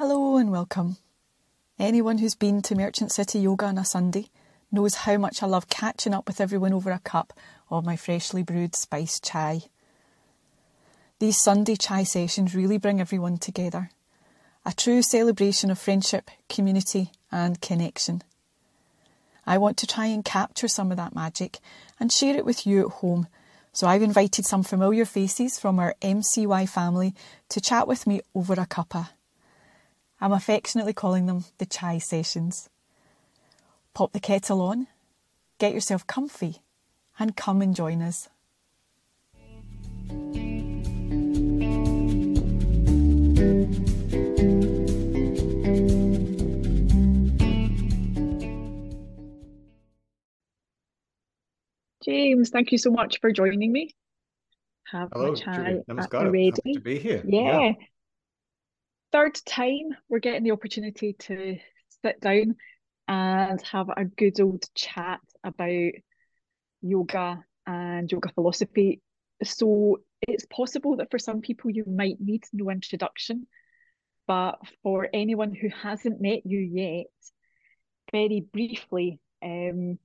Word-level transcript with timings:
Hello 0.00 0.38
and 0.38 0.50
welcome. 0.50 0.96
Anyone 1.78 2.16
who's 2.16 2.34
been 2.34 2.62
to 2.62 2.74
Merchant 2.74 3.12
City 3.12 3.40
Yoga 3.40 3.66
on 3.66 3.76
a 3.76 3.84
Sunday 3.84 4.30
knows 4.72 4.94
how 4.94 5.18
much 5.18 5.42
I 5.42 5.46
love 5.46 5.68
catching 5.68 6.14
up 6.14 6.26
with 6.26 6.40
everyone 6.40 6.72
over 6.72 6.90
a 6.90 7.00
cup 7.00 7.34
of 7.70 7.84
my 7.84 7.96
freshly 7.96 8.42
brewed 8.42 8.74
spiced 8.74 9.22
chai. 9.22 9.64
These 11.18 11.42
Sunday 11.42 11.76
chai 11.76 12.04
sessions 12.04 12.54
really 12.54 12.78
bring 12.78 12.98
everyone 12.98 13.36
together. 13.36 13.90
A 14.64 14.72
true 14.72 15.02
celebration 15.02 15.70
of 15.70 15.78
friendship, 15.78 16.30
community, 16.48 17.12
and 17.30 17.60
connection. 17.60 18.22
I 19.46 19.58
want 19.58 19.76
to 19.76 19.86
try 19.86 20.06
and 20.06 20.24
capture 20.24 20.68
some 20.68 20.90
of 20.90 20.96
that 20.96 21.14
magic 21.14 21.58
and 22.00 22.10
share 22.10 22.38
it 22.38 22.46
with 22.46 22.66
you 22.66 22.86
at 22.86 22.92
home. 22.92 23.26
So 23.74 23.86
I've 23.86 24.00
invited 24.00 24.46
some 24.46 24.62
familiar 24.62 25.04
faces 25.04 25.58
from 25.58 25.78
our 25.78 25.94
MCY 26.00 26.66
family 26.70 27.14
to 27.50 27.60
chat 27.60 27.86
with 27.86 28.06
me 28.06 28.22
over 28.34 28.54
a 28.54 28.64
cuppa. 28.64 29.10
I'm 30.22 30.32
affectionately 30.32 30.92
calling 30.92 31.24
them 31.24 31.44
the 31.56 31.64
chai 31.64 31.96
sessions. 31.98 32.68
Pop 33.94 34.12
the 34.12 34.20
kettle 34.20 34.60
on, 34.60 34.86
get 35.58 35.72
yourself 35.72 36.06
comfy, 36.06 36.56
and 37.18 37.34
come 37.34 37.62
and 37.62 37.74
join 37.74 38.02
us. 38.02 38.28
James, 52.04 52.50
thank 52.50 52.72
you 52.72 52.78
so 52.78 52.90
much 52.90 53.20
for 53.20 53.32
joining 53.32 53.72
me. 53.72 53.90
Have 54.92 55.10
Hello, 55.12 55.34
chai 55.34 55.80
ready. 55.88 56.52
Happy 56.54 56.74
to 56.74 56.80
be 56.80 56.98
here. 56.98 57.22
Yeah. 57.24 57.60
yeah. 57.60 57.72
Third 59.12 59.34
time 59.44 59.96
we're 60.08 60.20
getting 60.20 60.44
the 60.44 60.52
opportunity 60.52 61.14
to 61.14 61.58
sit 62.02 62.20
down 62.20 62.56
and 63.08 63.60
have 63.62 63.88
a 63.88 64.04
good 64.04 64.40
old 64.40 64.64
chat 64.74 65.20
about 65.42 65.92
yoga 66.80 67.44
and 67.66 68.10
yoga 68.10 68.28
philosophy. 68.34 69.00
So 69.42 69.98
it's 70.22 70.46
possible 70.46 70.96
that 70.96 71.10
for 71.10 71.18
some 71.18 71.40
people 71.40 71.70
you 71.70 71.84
might 71.86 72.20
need 72.20 72.44
no 72.52 72.70
introduction, 72.70 73.46
but 74.28 74.60
for 74.82 75.08
anyone 75.12 75.54
who 75.54 75.68
hasn't 75.70 76.20
met 76.20 76.46
you 76.46 76.60
yet, 76.60 77.06
very 78.12 78.40
briefly, 78.52 79.18
um, 79.42 79.98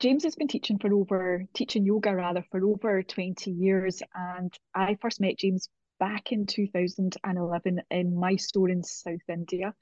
James 0.00 0.22
has 0.24 0.36
been 0.36 0.48
teaching 0.48 0.78
for 0.78 0.94
over 0.94 1.44
teaching 1.54 1.84
yoga 1.84 2.14
rather 2.14 2.44
for 2.50 2.64
over 2.64 3.02
20 3.02 3.50
years 3.50 4.00
and 4.14 4.52
I 4.74 4.96
first 5.02 5.20
met 5.20 5.38
James 5.38 5.68
back 5.98 6.32
in 6.32 6.46
2011 6.46 7.82
in 7.90 8.18
Mysore 8.18 8.68
in 8.68 8.82
South 8.82 9.28
India 9.28 9.74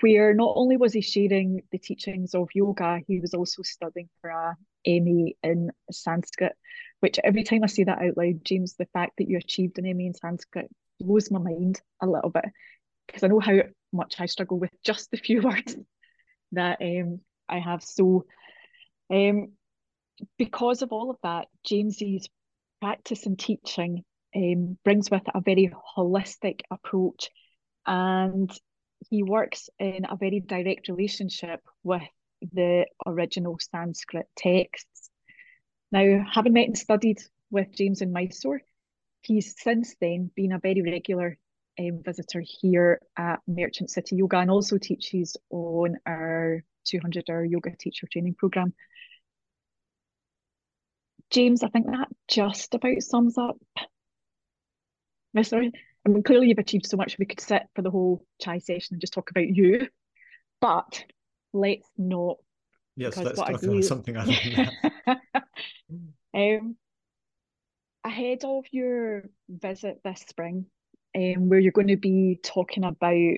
where 0.00 0.32
not 0.34 0.52
only 0.54 0.76
was 0.76 0.92
he 0.92 1.00
sharing 1.00 1.62
the 1.72 1.78
teachings 1.78 2.34
of 2.34 2.48
yoga 2.54 3.00
he 3.06 3.20
was 3.20 3.34
also 3.34 3.62
studying 3.62 4.08
for 4.20 4.30
a 4.30 4.56
MA 4.86 5.30
in 5.42 5.70
Sanskrit 5.90 6.52
which 7.00 7.18
every 7.22 7.44
time 7.44 7.64
I 7.64 7.66
say 7.66 7.84
that 7.84 8.02
out 8.02 8.16
loud 8.16 8.44
James 8.44 8.74
the 8.78 8.86
fact 8.92 9.14
that 9.18 9.28
you 9.28 9.38
achieved 9.38 9.78
an 9.78 9.84
MA 9.84 10.06
in 10.06 10.14
Sanskrit 10.14 10.70
blows 11.00 11.30
my 11.30 11.38
mind 11.38 11.80
a 12.00 12.06
little 12.06 12.30
bit 12.30 12.46
because 13.06 13.24
I 13.24 13.28
know 13.28 13.40
how 13.40 13.58
much 13.92 14.16
I 14.18 14.26
struggle 14.26 14.58
with 14.58 14.70
just 14.84 15.10
the 15.10 15.16
few 15.16 15.42
words 15.42 15.76
that 16.52 16.78
um, 16.80 17.20
I 17.48 17.58
have. 17.58 17.82
So 17.82 18.26
um, 19.10 19.52
because 20.38 20.82
of 20.82 20.92
all 20.92 21.10
of 21.10 21.16
that, 21.22 21.48
James's 21.64 22.28
practice 22.80 23.26
and 23.26 23.38
teaching 23.38 24.04
um, 24.34 24.78
brings 24.84 25.10
with 25.10 25.22
it 25.26 25.32
a 25.34 25.40
very 25.40 25.72
holistic 25.96 26.60
approach 26.70 27.30
and 27.86 28.50
he 29.10 29.22
works 29.22 29.70
in 29.78 30.04
a 30.08 30.16
very 30.16 30.40
direct 30.40 30.88
relationship 30.88 31.60
with 31.82 32.02
the 32.52 32.86
original 33.06 33.58
Sanskrit 33.58 34.26
texts. 34.36 35.10
Now, 35.90 36.24
having 36.30 36.52
met 36.52 36.66
and 36.66 36.78
studied 36.78 37.18
with 37.50 37.74
James 37.74 38.02
in 38.02 38.12
Mysore, 38.12 38.60
he's 39.22 39.54
since 39.58 39.94
then 40.00 40.30
been 40.34 40.52
a 40.52 40.58
very 40.58 40.82
regular 40.82 41.38
um, 41.78 42.02
visitor 42.04 42.42
here 42.44 43.00
at 43.16 43.40
Merchant 43.46 43.90
City 43.90 44.16
Yoga 44.16 44.38
and 44.38 44.50
also 44.50 44.78
teaches 44.78 45.36
on 45.50 45.96
our 46.06 46.62
200 46.84 47.24
hour 47.30 47.44
yoga 47.44 47.74
teacher 47.76 48.06
training 48.10 48.34
program. 48.34 48.74
James, 51.30 51.62
I 51.62 51.68
think 51.68 51.86
that 51.86 52.08
just 52.26 52.74
about 52.74 53.02
sums 53.02 53.36
up 53.36 53.58
my 55.34 55.42
story. 55.42 55.72
I 56.06 56.10
mean, 56.10 56.22
clearly 56.22 56.48
you've 56.48 56.58
achieved 56.58 56.86
so 56.86 56.96
much. 56.96 57.18
We 57.18 57.26
could 57.26 57.40
sit 57.40 57.62
for 57.74 57.82
the 57.82 57.90
whole 57.90 58.24
chai 58.40 58.58
session 58.58 58.94
and 58.94 59.00
just 59.00 59.12
talk 59.12 59.30
about 59.30 59.48
you, 59.48 59.88
but 60.60 61.04
let's 61.52 61.88
not. 61.96 62.36
Yes, 62.96 63.16
let's 63.16 63.38
talk 63.38 63.62
about 63.62 63.84
something 63.84 64.16
other 64.16 64.32
than 64.32 64.70
that. 65.06 65.18
um, 66.34 66.76
ahead 68.04 68.44
of 68.44 68.64
your 68.72 69.24
visit 69.48 70.00
this 70.02 70.24
spring, 70.28 70.66
um, 71.16 71.48
where 71.48 71.60
you're 71.60 71.72
going 71.72 71.88
to 71.88 71.96
be 71.96 72.38
talking 72.42 72.84
about 72.84 73.36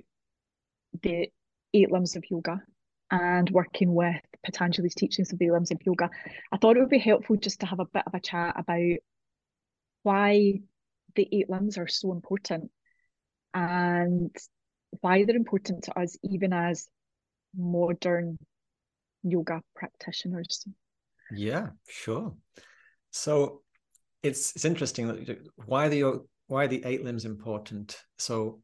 the 1.02 1.28
eight 1.74 1.90
limbs 1.90 2.16
of 2.16 2.24
yoga 2.30 2.62
and 3.10 3.50
working 3.50 3.94
with 3.94 4.16
Patanjali's 4.44 4.94
teachings 4.94 5.32
of 5.32 5.38
the 5.38 5.50
limbs 5.50 5.70
of 5.70 5.78
yoga, 5.84 6.10
I 6.52 6.56
thought 6.56 6.76
it 6.76 6.80
would 6.80 6.88
be 6.88 6.98
helpful 6.98 7.36
just 7.36 7.60
to 7.60 7.66
have 7.66 7.80
a 7.80 7.84
bit 7.84 8.04
of 8.06 8.14
a 8.14 8.20
chat 8.20 8.54
about 8.56 8.98
why 10.02 10.60
the 11.14 11.28
eight 11.32 11.50
limbs 11.50 11.78
are 11.78 11.88
so 11.88 12.12
important 12.12 12.70
and 13.54 14.34
why 15.00 15.24
they're 15.24 15.36
important 15.36 15.84
to 15.84 15.98
us 15.98 16.16
even 16.22 16.52
as 16.52 16.88
modern 17.56 18.38
yoga 19.22 19.62
practitioners. 19.74 20.66
Yeah, 21.32 21.68
sure. 21.88 22.34
So 23.10 23.62
it's 24.22 24.54
it's 24.54 24.64
interesting 24.64 25.08
that 25.08 25.38
why 25.66 25.88
the 25.88 26.24
why 26.46 26.66
the 26.66 26.84
eight 26.84 27.04
limbs 27.04 27.24
important. 27.24 27.96
So 28.18 28.62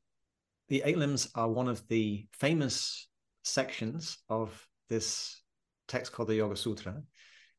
the 0.69 0.83
eight 0.85 0.99
limbs 0.99 1.29
are 1.35 1.49
one 1.49 1.69
of 1.69 1.87
the 1.89 2.27
famous 2.33 3.09
sections 3.45 4.19
of 4.29 4.67
this 4.89 5.41
text 5.87 6.13
called 6.13 6.29
the 6.29 6.35
Yoga 6.35 6.57
Sutra, 6.57 7.01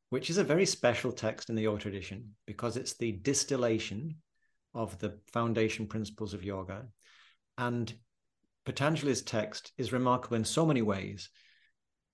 which 0.10 0.30
is 0.30 0.38
a 0.38 0.44
very 0.44 0.66
special 0.66 1.12
text 1.12 1.50
in 1.50 1.56
the 1.56 1.64
yoga 1.64 1.80
tradition 1.80 2.36
because 2.46 2.76
it's 2.76 2.98
the 2.98 3.14
distillation 3.14 4.16
of 4.74 4.98
the 5.00 5.18
foundation 5.32 5.88
principles 5.88 6.34
of 6.34 6.44
yoga. 6.44 6.86
And 7.58 7.94
Patanjali's 8.66 9.22
text 9.22 9.72
is 9.78 9.94
remarkable 9.94 10.38
in 10.38 10.46
so 10.46 10.66
many 10.66 10.82
ways, 10.82 11.30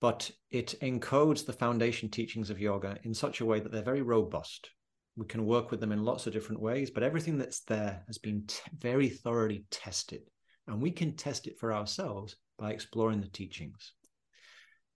but 0.00 0.30
it 0.50 0.74
encodes 0.82 1.44
the 1.44 1.52
foundation 1.52 2.08
teachings 2.08 2.50
of 2.50 2.60
yoga 2.60 2.98
in 3.02 3.14
such 3.14 3.40
a 3.40 3.44
way 3.44 3.60
that 3.60 3.72
they're 3.72 3.82
very 3.82 4.02
robust. 4.02 4.70
We 5.16 5.26
can 5.26 5.46
work 5.46 5.70
with 5.70 5.80
them 5.80 5.92
in 5.92 6.04
lots 6.04 6.26
of 6.26 6.32
different 6.32 6.60
ways, 6.60 6.90
but 6.90 7.02
everything 7.02 7.38
that's 7.38 7.60
there 7.60 8.02
has 8.06 8.18
been 8.18 8.44
t- 8.46 8.60
very 8.78 9.08
thoroughly 9.08 9.64
tested. 9.70 10.22
And 10.66 10.80
we 10.80 10.90
can 10.90 11.16
test 11.16 11.46
it 11.46 11.58
for 11.58 11.72
ourselves 11.72 12.36
by 12.58 12.72
exploring 12.72 13.20
the 13.20 13.28
teachings. 13.28 13.92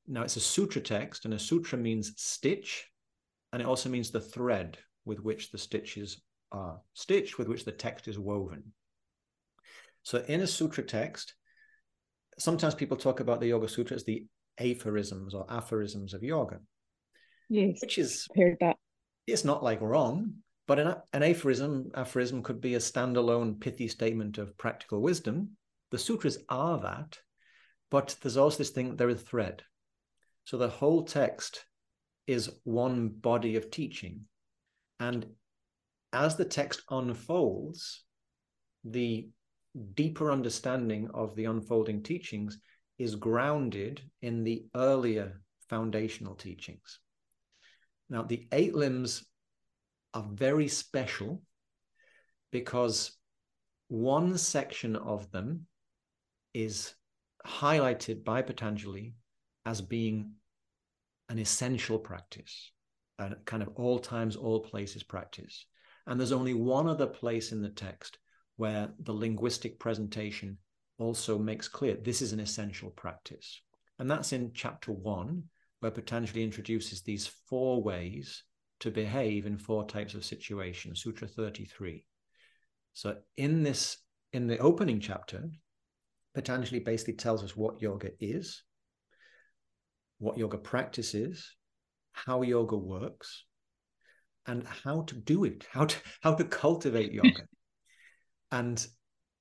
Now, 0.06 0.22
it's 0.22 0.36
a 0.36 0.40
sutra 0.40 0.80
text, 0.80 1.24
and 1.24 1.34
a 1.34 1.38
sutra 1.38 1.78
means 1.78 2.12
stitch, 2.16 2.86
and 3.52 3.60
it 3.60 3.68
also 3.68 3.88
means 3.88 4.10
the 4.10 4.20
thread 4.20 4.78
with 5.04 5.20
which 5.20 5.50
the 5.50 5.58
stitches 5.58 6.22
Uh, 6.50 6.56
are 6.56 6.80
stitched, 6.94 7.38
with 7.38 7.48
which 7.48 7.64
the 7.64 7.72
text 7.72 8.08
is 8.08 8.18
woven. 8.18 8.72
So, 10.02 10.24
in 10.28 10.40
a 10.40 10.46
sutra 10.46 10.82
text, 10.82 11.34
sometimes 12.38 12.74
people 12.74 12.96
talk 12.96 13.20
about 13.20 13.40
the 13.40 13.48
Yoga 13.48 13.68
Sutra 13.68 13.96
as 13.96 14.04
the 14.04 14.24
aphorisms 14.58 15.34
or 15.34 15.46
aphorisms 15.50 16.14
of 16.14 16.22
yoga. 16.22 16.58
Yes, 17.48 17.80
which 17.80 17.98
is 17.98 18.26
heard 18.36 18.56
that. 18.60 18.76
It's 19.26 19.44
not 19.44 19.62
like 19.62 19.80
wrong, 19.80 20.34
but 20.66 20.78
an, 20.78 20.94
an 21.12 21.22
aphorism 21.22 21.90
aphorism 21.94 22.42
could 22.42 22.60
be 22.60 22.74
a 22.74 22.78
standalone 22.78 23.60
pithy 23.60 23.88
statement 23.88 24.38
of 24.38 24.56
practical 24.58 25.00
wisdom. 25.00 25.50
The 25.90 25.98
sutras 25.98 26.38
are 26.48 26.78
that, 26.80 27.18
but 27.90 28.16
there's 28.20 28.36
also 28.36 28.58
this 28.58 28.70
thing, 28.70 28.96
they're 28.96 29.08
a 29.08 29.14
thread. 29.14 29.62
So 30.44 30.58
the 30.58 30.68
whole 30.68 31.04
text 31.04 31.64
is 32.26 32.50
one 32.64 33.08
body 33.08 33.56
of 33.56 33.70
teaching. 33.70 34.22
And 35.00 35.26
as 36.12 36.36
the 36.36 36.44
text 36.44 36.82
unfolds, 36.90 38.04
the 38.84 39.28
deeper 39.94 40.32
understanding 40.32 41.08
of 41.12 41.34
the 41.34 41.44
unfolding 41.44 42.02
teachings 42.02 42.58
is 42.98 43.14
grounded 43.14 44.02
in 44.22 44.44
the 44.44 44.66
earlier 44.74 45.40
foundational 45.68 46.34
teachings. 46.34 46.98
Now, 48.10 48.22
the 48.22 48.48
eight 48.52 48.74
limbs 48.74 49.24
are 50.14 50.26
very 50.32 50.68
special 50.68 51.42
because 52.50 53.12
one 53.88 54.38
section 54.38 54.96
of 54.96 55.30
them 55.30 55.66
is 56.54 56.94
highlighted 57.46 58.24
by 58.24 58.42
Patanjali 58.42 59.14
as 59.66 59.80
being 59.80 60.32
an 61.28 61.38
essential 61.38 61.98
practice, 61.98 62.72
a 63.18 63.34
kind 63.44 63.62
of 63.62 63.68
all 63.74 63.98
times, 63.98 64.34
all 64.34 64.60
places 64.60 65.02
practice. 65.02 65.66
And 66.08 66.18
there's 66.18 66.32
only 66.32 66.54
one 66.54 66.88
other 66.88 67.06
place 67.06 67.52
in 67.52 67.60
the 67.60 67.68
text 67.68 68.18
where 68.56 68.88
the 68.98 69.12
linguistic 69.12 69.78
presentation 69.78 70.56
also 70.98 71.38
makes 71.38 71.68
clear 71.68 71.96
this 71.96 72.22
is 72.22 72.32
an 72.32 72.40
essential 72.40 72.90
practice. 72.90 73.60
And 73.98 74.10
that's 74.10 74.32
in 74.32 74.52
chapter 74.54 74.90
one, 74.90 75.44
where 75.80 75.92
Patanjali 75.92 76.42
introduces 76.42 77.02
these 77.02 77.30
four 77.48 77.82
ways 77.82 78.42
to 78.80 78.90
behave 78.90 79.44
in 79.44 79.58
four 79.58 79.86
types 79.86 80.14
of 80.14 80.24
situations, 80.24 81.02
Sutra 81.02 81.28
33. 81.28 82.04
So 82.94 83.16
in 83.36 83.62
this, 83.62 83.98
in 84.32 84.46
the 84.46 84.58
opening 84.58 85.00
chapter, 85.00 85.44
Patanjali 86.34 86.80
basically 86.80 87.14
tells 87.14 87.44
us 87.44 87.54
what 87.54 87.82
yoga 87.82 88.10
is, 88.18 88.62
what 90.18 90.38
yoga 90.38 90.56
practice 90.56 91.14
is, 91.14 91.54
how 92.12 92.40
yoga 92.42 92.76
works, 92.76 93.44
and 94.48 94.66
how 94.66 95.02
to 95.02 95.14
do 95.14 95.44
it, 95.44 95.64
how 95.70 95.84
to 95.84 95.96
how 96.22 96.34
to 96.34 96.44
cultivate 96.44 97.12
yoga. 97.12 97.42
and 98.50 98.84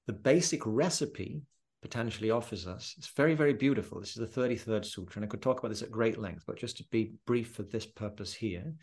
the 0.05 0.13
basic 0.13 0.61
recipe 0.65 1.41
Patanjali 1.81 2.31
offers 2.31 2.67
us. 2.67 2.95
It's 2.97 3.09
very, 3.09 3.33
very 3.35 3.53
beautiful. 3.53 3.99
This 3.99 4.17
is 4.17 4.33
the 4.33 4.41
33rd 4.41 4.85
Sutra, 4.85 5.19
and 5.19 5.25
I 5.25 5.27
could 5.27 5.41
talk 5.41 5.59
about 5.59 5.69
this 5.69 5.83
at 5.83 5.91
great 5.91 6.17
length, 6.17 6.43
but 6.47 6.57
just 6.57 6.77
to 6.77 6.83
be 6.91 7.13
brief 7.25 7.51
for 7.51 7.63
this 7.63 7.85
purpose 7.85 8.33
here, 8.33 8.73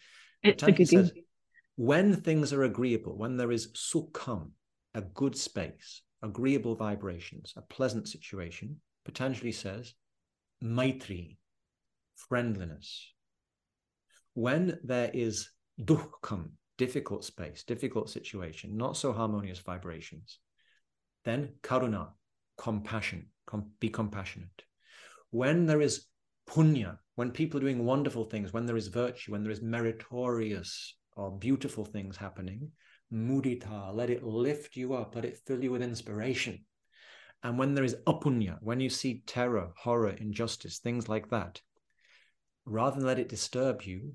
it's 0.43 0.63
says, 0.91 1.13
when 1.77 2.15
things 2.15 2.53
are 2.53 2.63
agreeable, 2.63 3.17
when 3.17 3.37
there 3.37 3.51
is 3.51 3.73
sukham, 3.73 4.51
a 4.95 5.01
good 5.01 5.37
space, 5.37 6.03
agreeable 6.23 6.77
vibrations, 6.77 7.53
a 7.57 7.63
pleasant 7.63 8.09
situation, 8.09 8.81
Patanjali 9.05 9.53
says, 9.53 9.95
maitri, 10.63 11.37
friendliness. 12.15 13.13
When 14.35 14.79
there 14.85 15.11
is 15.13 15.51
dukkham, 15.83 16.51
difficult 16.79 17.25
space, 17.25 17.65
difficult 17.65 18.11
situation, 18.11 18.77
not 18.77 18.97
so 18.97 19.13
harmonious 19.13 19.59
vibrations, 19.59 20.39
then 21.25 21.55
karuna, 21.63 22.09
compassion, 22.57 23.27
com- 23.47 23.71
be 23.81 23.89
compassionate. 23.89 24.65
When 25.31 25.67
there 25.67 25.81
is 25.81 26.07
punya, 26.49 26.99
when 27.15 27.31
people 27.31 27.59
are 27.59 27.63
doing 27.63 27.85
wonderful 27.85 28.25
things, 28.25 28.53
when 28.53 28.67
there 28.67 28.77
is 28.77 28.89
virtue, 28.89 29.33
when 29.33 29.43
there 29.43 29.53
is 29.53 29.63
meritorious 29.63 30.97
or 31.17 31.39
beautiful 31.39 31.85
things 31.85 32.17
happening, 32.17 32.71
mudita, 33.13 33.95
let 33.95 34.11
it 34.11 34.25
lift 34.25 34.77
you 34.77 34.95
up, 34.95 35.15
let 35.15 35.25
it 35.25 35.39
fill 35.47 35.63
you 35.63 35.71
with 35.71 35.83
inspiration. 35.83 36.65
And 37.43 37.59
when 37.59 37.75
there 37.75 37.85
is 37.85 37.97
apunya, 38.07 38.59
when 38.63 38.81
you 38.81 38.89
see 38.89 39.23
terror, 39.27 39.71
horror, 39.77 40.11
injustice, 40.11 40.79
things 40.79 41.09
like 41.09 41.29
that, 41.31 41.61
rather 42.65 42.97
than 42.97 43.07
let 43.07 43.19
it 43.19 43.29
disturb 43.29 43.83
you, 43.83 44.15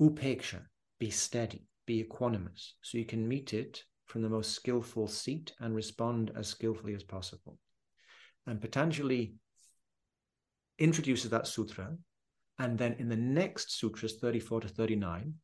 upeksha, 0.00 0.62
be 1.00 1.10
steady, 1.10 1.66
be 1.86 2.04
equanimous, 2.04 2.74
so 2.82 2.98
you 2.98 3.04
can 3.04 3.26
meet 3.26 3.52
it 3.52 3.82
from 4.06 4.22
the 4.22 4.28
most 4.28 4.52
skillful 4.52 5.08
seat 5.08 5.52
and 5.58 5.74
respond 5.74 6.30
as 6.36 6.46
skillfully 6.46 6.94
as 6.94 7.02
possible. 7.02 7.58
And 8.46 8.60
Patanjali 8.60 9.34
introduces 10.78 11.30
that 11.30 11.46
sutra. 11.46 11.96
And 12.58 12.76
then 12.76 12.96
in 12.98 13.08
the 13.08 13.16
next 13.16 13.78
sutras, 13.78 14.16
34 14.20 14.62
to 14.62 14.68
39, 14.68 15.34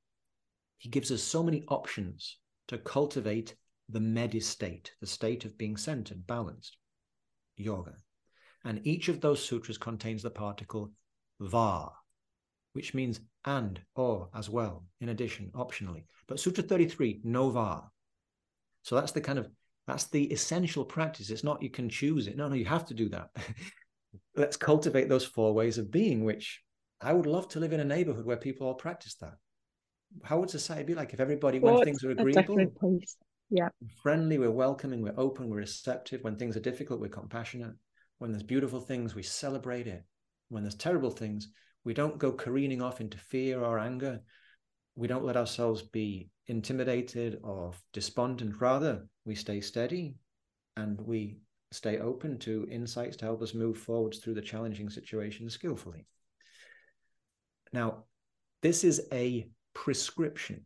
he 0.79 0.89
gives 0.89 1.11
us 1.11 1.23
so 1.23 1.43
many 1.43 1.65
options 1.69 2.39
to 2.69 2.79
cultivate 2.79 3.55
the 3.89 4.01
medi 4.01 4.41
state, 4.41 4.93
the 5.01 5.07
state 5.07 5.45
of 5.45 5.57
being 5.57 5.77
centered, 5.77 6.27
balanced, 6.27 6.77
yoga. 7.57 7.95
And 8.65 8.85
each 8.87 9.09
of 9.09 9.21
those 9.21 9.43
sutras 9.43 9.79
contains 9.79 10.23
the 10.23 10.31
particle 10.31 10.93
va, 11.41 11.91
which 12.77 12.95
means 12.95 13.21
and 13.47 13.81
or 13.95 14.29
as 14.35 14.51
well, 14.51 14.85
in 15.01 15.09
addition, 15.09 15.51
optionally. 15.55 16.05
But 16.29 16.39
Sutra 16.39 16.63
33, 16.63 17.23
no 17.25 17.51
va. 17.51 17.83
So 18.83 18.95
that's 18.95 19.13
the 19.13 19.21
kind 19.21 19.39
of 19.39 19.49
that's 19.87 20.05
the 20.05 20.25
essential 20.25 20.85
practice. 20.85 21.31
It's 21.31 21.43
not 21.43 21.63
you 21.63 21.71
can 21.71 21.89
choose 21.89 22.27
it. 22.27 22.37
No, 22.37 22.49
no, 22.49 22.55
you 22.55 22.67
have 22.67 22.87
to 22.87 22.95
do 22.95 23.09
that. 23.09 23.31
Let's 24.37 24.57
cultivate 24.57 25.09
those 25.09 25.25
four 25.25 25.55
ways 25.55 25.79
of 25.79 25.91
being, 25.91 26.25
which 26.25 26.63
I 27.01 27.13
would 27.13 27.27
love 27.27 27.49
to 27.49 27.61
live 27.61 27.73
in 27.73 27.81
a 27.81 27.85
neighborhood 27.85 28.27
where 28.27 28.37
people 28.37 28.67
all 28.67 28.75
practice 28.75 29.15
that. 29.17 29.35
How 30.23 30.39
would 30.39 30.51
society 30.51 30.85
be 30.85 30.95
like 30.95 31.15
if 31.15 31.21
everybody, 31.21 31.59
when 31.59 31.83
things 31.83 32.05
are 32.05 32.11
agreeable, 32.11 32.59
yeah, 33.51 33.69
friendly, 34.03 34.39
we're 34.39 34.51
welcoming, 34.51 35.03
we're 35.03 35.15
open, 35.17 35.49
we're 35.49 35.59
receptive. 35.59 36.23
When 36.23 36.37
things 36.37 36.57
are 36.57 36.61
difficult, 36.61 37.01
we're 37.01 37.09
compassionate. 37.09 37.75
When 38.19 38.33
there's 38.33 38.43
beautiful 38.43 38.81
things, 38.81 39.15
we 39.15 39.23
celebrate 39.23 39.87
it. 39.87 40.05
When 40.49 40.63
there's 40.63 40.75
terrible 40.75 41.11
things, 41.11 41.49
we 41.87 41.95
don't 41.95 42.19
go 42.19 42.31
careening 42.33 42.83
off 42.83 43.01
into 43.01 43.17
fear 43.17 43.65
or 43.65 43.79
anger 43.79 44.21
we 44.97 45.07
don't 45.07 45.25
let 45.25 45.37
ourselves 45.37 45.83
be 45.83 46.31
intimidated 46.47 47.39
or 47.43 47.73
despondent. 47.93 48.61
Rather, 48.61 49.07
we 49.27 49.35
stay 49.35 49.61
steady 49.61 50.17
and 50.77 50.99
we 51.01 51.37
stay 51.71 51.99
open 51.99 52.39
to 52.39 52.67
insights 52.71 53.17
to 53.19 53.27
help 53.27 53.43
us 53.43 53.55
move 53.55 53.77
forwards 53.77 54.19
through 54.19 54.35
the 54.35 54.41
challenging 54.41 54.89
situation 54.89 55.51
skillfully. 55.51 56.07
Now, 57.73 58.05
this 58.63 58.85
is 58.85 59.03
a 59.13 59.49
prescription 59.75 60.65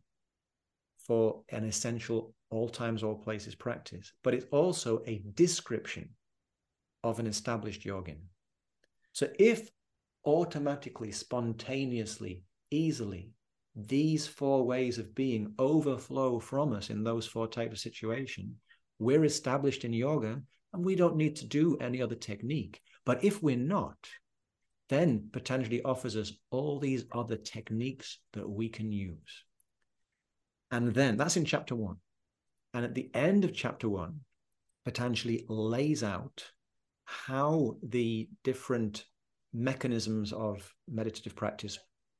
for 1.05 1.43
an 1.49 1.65
essential 1.65 2.33
all 2.49 2.69
times, 2.69 3.03
all 3.03 3.15
places 3.15 3.55
practice, 3.55 4.13
but 4.23 4.33
it's 4.33 4.45
also 4.51 5.01
a 5.07 5.21
description 5.33 6.09
of 7.03 7.19
an 7.19 7.27
established 7.27 7.83
yogin. 7.83 8.19
So 9.11 9.27
if 9.37 9.69
automatically, 10.25 11.11
spontaneously, 11.11 12.43
easily 12.69 13.31
these 13.75 14.27
four 14.27 14.65
ways 14.65 14.97
of 14.97 15.15
being 15.15 15.53
overflow 15.57 16.39
from 16.39 16.73
us 16.73 16.89
in 16.89 17.03
those 17.03 17.25
four 17.25 17.47
types 17.47 17.73
of 17.73 17.79
situation, 17.79 18.55
we're 18.99 19.23
established 19.23 19.85
in 19.85 19.93
yoga 19.93 20.41
and 20.73 20.85
we 20.85 20.95
don't 20.95 21.15
need 21.15 21.35
to 21.37 21.47
do 21.47 21.77
any 21.77 22.01
other 22.01 22.15
technique. 22.15 22.81
But 23.05 23.23
if 23.23 23.41
we're 23.41 23.57
not, 23.57 23.97
then 24.89 25.29
Patanjali 25.31 25.81
offers 25.83 26.17
us 26.17 26.33
all 26.49 26.79
these 26.79 27.05
other 27.13 27.37
techniques 27.37 28.19
that 28.33 28.47
we 28.47 28.67
can 28.69 28.91
use. 28.91 29.45
And 30.69 30.93
then 30.93 31.17
that's 31.17 31.37
in 31.37 31.45
chapter 31.45 31.75
one. 31.75 31.97
And 32.73 32.85
at 32.85 32.93
the 32.93 33.09
end 33.13 33.43
of 33.43 33.53
chapter 33.53 33.89
one, 33.89 34.21
Patanjali 34.85 35.45
lays 35.47 36.03
out 36.03 36.43
how 37.05 37.77
the 37.83 38.29
different 38.43 39.05
mechanisms 39.53 40.33
of 40.33 40.73
meditative 40.87 41.35
practice 41.35 41.77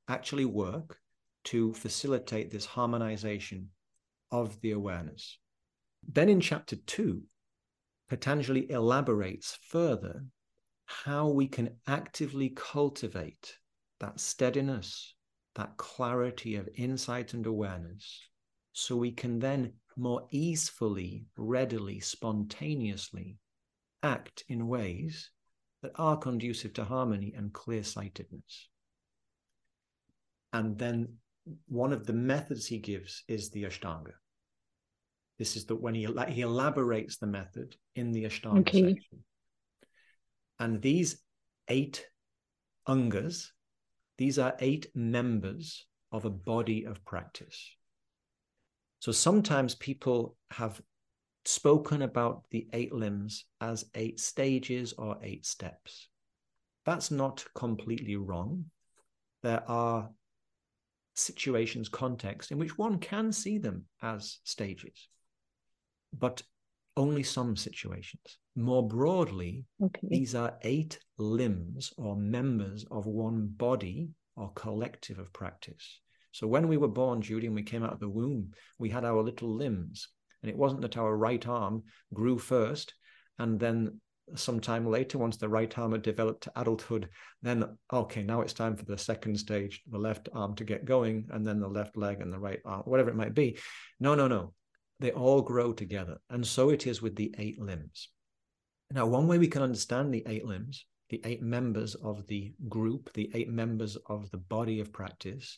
actually 0.07 0.45
work 0.45 0.97
to 1.43 1.73
facilitate 1.73 2.51
this 2.51 2.65
harmonization 2.65 3.69
of 4.31 4.59
the 4.61 4.71
awareness. 4.71 5.37
Then 6.07 6.29
in 6.29 6.39
chapter 6.39 6.75
two, 6.75 7.23
Patanjali 8.09 8.69
elaborates 8.69 9.57
further 9.69 10.25
how 10.85 11.29
we 11.29 11.47
can 11.47 11.77
actively 11.87 12.49
cultivate 12.49 13.55
that 13.99 14.19
steadiness, 14.19 15.15
that 15.55 15.77
clarity 15.77 16.55
of 16.55 16.67
insight 16.75 17.33
and 17.33 17.45
awareness, 17.45 18.19
so 18.73 18.95
we 18.95 19.11
can 19.11 19.39
then 19.39 19.73
more 19.97 20.27
easily, 20.31 21.25
readily, 21.37 21.99
spontaneously 21.99 23.37
act 24.03 24.43
in 24.47 24.67
ways 24.67 25.29
that 25.81 25.91
are 25.95 26.17
conducive 26.17 26.73
to 26.73 26.83
harmony 26.83 27.33
and 27.35 27.53
clear 27.53 27.83
sightedness. 27.83 28.69
And 30.53 30.77
then 30.77 31.15
one 31.67 31.93
of 31.93 32.05
the 32.05 32.13
methods 32.13 32.67
he 32.67 32.77
gives 32.77 33.23
is 33.27 33.49
the 33.49 33.63
Ashtanga. 33.63 34.13
This 35.39 35.55
is 35.55 35.65
the 35.65 35.75
when 35.75 35.95
he 35.95 36.07
he 36.29 36.41
elaborates 36.41 37.17
the 37.17 37.27
method 37.27 37.75
in 37.95 38.11
the 38.11 38.25
Ashtanga 38.25 38.59
okay. 38.59 38.93
section. 38.93 39.23
And 40.59 40.81
these 40.81 41.19
eight 41.67 42.05
angas, 42.87 43.47
these 44.17 44.37
are 44.37 44.55
eight 44.59 44.87
members 44.93 45.87
of 46.11 46.25
a 46.25 46.29
body 46.29 46.85
of 46.85 47.03
practice. 47.05 47.75
So 48.99 49.11
sometimes 49.11 49.73
people 49.73 50.37
have 50.51 50.79
spoken 51.45 52.01
about 52.01 52.43
the 52.51 52.67
eight 52.73 52.93
limbs 52.93 53.45
as 53.59 53.85
eight 53.95 54.19
stages 54.19 54.93
or 54.97 55.17
eight 55.23 55.45
steps. 55.45 56.09
That's 56.85 57.11
not 57.11 57.45
completely 57.55 58.15
wrong. 58.15 58.65
There 59.43 59.63
are 59.69 60.09
situations, 61.15 61.89
context 61.89 62.51
in 62.51 62.57
which 62.57 62.77
one 62.77 62.99
can 62.99 63.31
see 63.31 63.57
them 63.57 63.85
as 64.01 64.39
stages, 64.43 65.07
but 66.13 66.41
only 66.97 67.23
some 67.23 67.55
situations. 67.55 68.37
More 68.55 68.87
broadly, 68.87 69.65
okay. 69.81 70.07
these 70.09 70.35
are 70.35 70.57
eight 70.63 70.99
limbs 71.17 71.93
or 71.97 72.15
members 72.15 72.85
of 72.91 73.05
one 73.05 73.47
body 73.47 74.09
or 74.35 74.51
collective 74.53 75.19
of 75.19 75.31
practice. 75.31 76.01
So 76.31 76.47
when 76.47 76.67
we 76.67 76.77
were 76.77 76.87
born, 76.87 77.21
Judy, 77.21 77.47
and 77.47 77.55
we 77.55 77.63
came 77.63 77.83
out 77.83 77.93
of 77.93 77.99
the 77.99 78.09
womb, 78.09 78.51
we 78.77 78.89
had 78.89 79.05
our 79.05 79.21
little 79.21 79.53
limbs. 79.53 80.07
And 80.41 80.49
it 80.49 80.57
wasn't 80.57 80.81
that 80.81 80.97
our 80.97 81.15
right 81.15 81.45
arm 81.47 81.83
grew 82.13 82.37
first 82.37 82.93
and 83.41 83.59
then 83.59 83.99
sometime 84.35 84.85
later, 84.85 85.17
once 85.17 85.37
the 85.37 85.49
right 85.49 85.75
arm 85.77 85.91
had 85.91 86.01
developed 86.01 86.43
to 86.43 86.51
adulthood, 86.55 87.09
then 87.41 87.65
okay, 87.91 88.23
now 88.23 88.41
it's 88.41 88.53
time 88.53 88.75
for 88.75 88.85
the 88.85 88.97
second 88.97 89.37
stage, 89.37 89.81
the 89.89 89.97
left 89.97 90.29
arm 90.33 90.55
to 90.55 90.63
get 90.63 90.85
going, 90.85 91.27
and 91.31 91.45
then 91.45 91.59
the 91.59 91.67
left 91.67 91.97
leg 91.97 92.21
and 92.21 92.31
the 92.31 92.39
right 92.39 92.59
arm, 92.65 92.81
whatever 92.85 93.09
it 93.09 93.15
might 93.15 93.33
be. 93.33 93.57
No, 93.99 94.15
no, 94.15 94.27
no. 94.27 94.53
They 94.99 95.11
all 95.11 95.41
grow 95.41 95.73
together. 95.73 96.17
And 96.29 96.45
so 96.45 96.69
it 96.69 96.85
is 96.85 97.01
with 97.01 97.15
the 97.15 97.33
eight 97.39 97.59
limbs. 97.59 98.09
Now, 98.91 99.07
one 99.07 99.27
way 99.27 99.37
we 99.37 99.47
can 99.47 99.63
understand 99.63 100.13
the 100.13 100.23
eight 100.27 100.45
limbs, 100.45 100.85
the 101.09 101.21
eight 101.25 101.41
members 101.41 101.95
of 101.95 102.27
the 102.27 102.53
group, 102.69 103.11
the 103.13 103.31
eight 103.33 103.49
members 103.49 103.97
of 104.07 104.29
the 104.31 104.37
body 104.37 104.79
of 104.79 104.93
practice, 104.93 105.57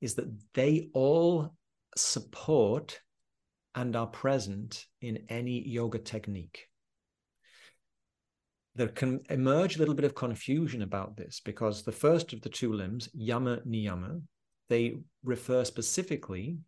is 0.00 0.14
that 0.14 0.30
they 0.54 0.90
all 0.94 1.54
support 1.96 3.00
and 3.74 3.94
are 3.96 4.06
present 4.06 4.86
in 5.00 5.24
any 5.28 5.66
yoga 5.66 5.98
technique. 5.98 6.66
There 8.74 8.88
can 8.88 9.20
emerge 9.28 9.76
a 9.76 9.78
little 9.78 9.94
bit 9.94 10.04
of 10.04 10.14
confusion 10.14 10.82
about 10.82 11.16
this 11.16 11.40
because 11.44 11.82
the 11.82 11.92
first 11.92 12.32
of 12.32 12.40
the 12.40 12.48
two 12.48 12.72
limbs, 12.72 13.08
yama 13.12 13.58
niyama, 13.66 14.22
they 14.68 14.98
refer 15.24 15.64
specifically 15.64 16.58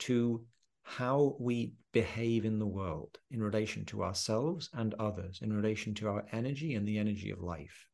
to 0.00 0.44
how 0.82 1.36
we 1.38 1.74
behave 1.92 2.44
in 2.44 2.58
the 2.58 2.66
world 2.66 3.18
in 3.30 3.42
relation 3.42 3.84
to 3.84 4.02
ourselves 4.02 4.70
and 4.72 4.94
others, 4.94 5.40
in 5.42 5.52
relation 5.52 5.94
to 5.94 6.08
our 6.08 6.24
energy 6.32 6.74
and 6.74 6.86
the 6.86 6.98
energy 6.98 7.30
of 7.30 7.40
life. 7.40 7.86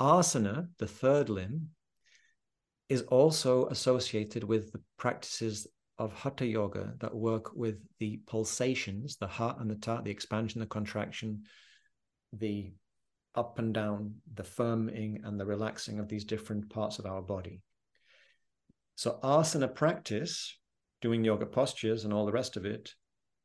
Asana, 0.00 0.68
the 0.78 0.86
third 0.86 1.28
limb, 1.28 1.68
is 2.88 3.02
also 3.02 3.66
associated 3.66 4.44
with 4.44 4.72
the 4.72 4.80
practices 4.98 5.66
of 5.98 6.12
hatha 6.12 6.46
yoga 6.46 6.94
that 6.98 7.14
work 7.14 7.54
with 7.54 7.76
the 7.98 8.20
pulsations, 8.26 9.16
the 9.16 9.26
heart 9.26 9.58
and 9.60 9.70
the 9.70 9.76
ta, 9.76 10.00
the 10.00 10.10
expansion, 10.10 10.60
the 10.60 10.66
contraction, 10.66 11.42
the 12.32 12.72
up 13.34 13.58
and 13.58 13.74
down, 13.74 14.14
the 14.34 14.42
firming 14.42 15.18
and 15.24 15.38
the 15.38 15.46
relaxing 15.46 15.98
of 15.98 16.08
these 16.08 16.24
different 16.24 16.68
parts 16.70 16.98
of 16.98 17.06
our 17.06 17.22
body. 17.22 17.62
So, 18.96 19.18
asana 19.22 19.74
practice, 19.74 20.58
doing 21.02 21.24
yoga 21.24 21.46
postures 21.46 22.04
and 22.04 22.12
all 22.12 22.26
the 22.26 22.32
rest 22.32 22.56
of 22.56 22.64
it, 22.64 22.94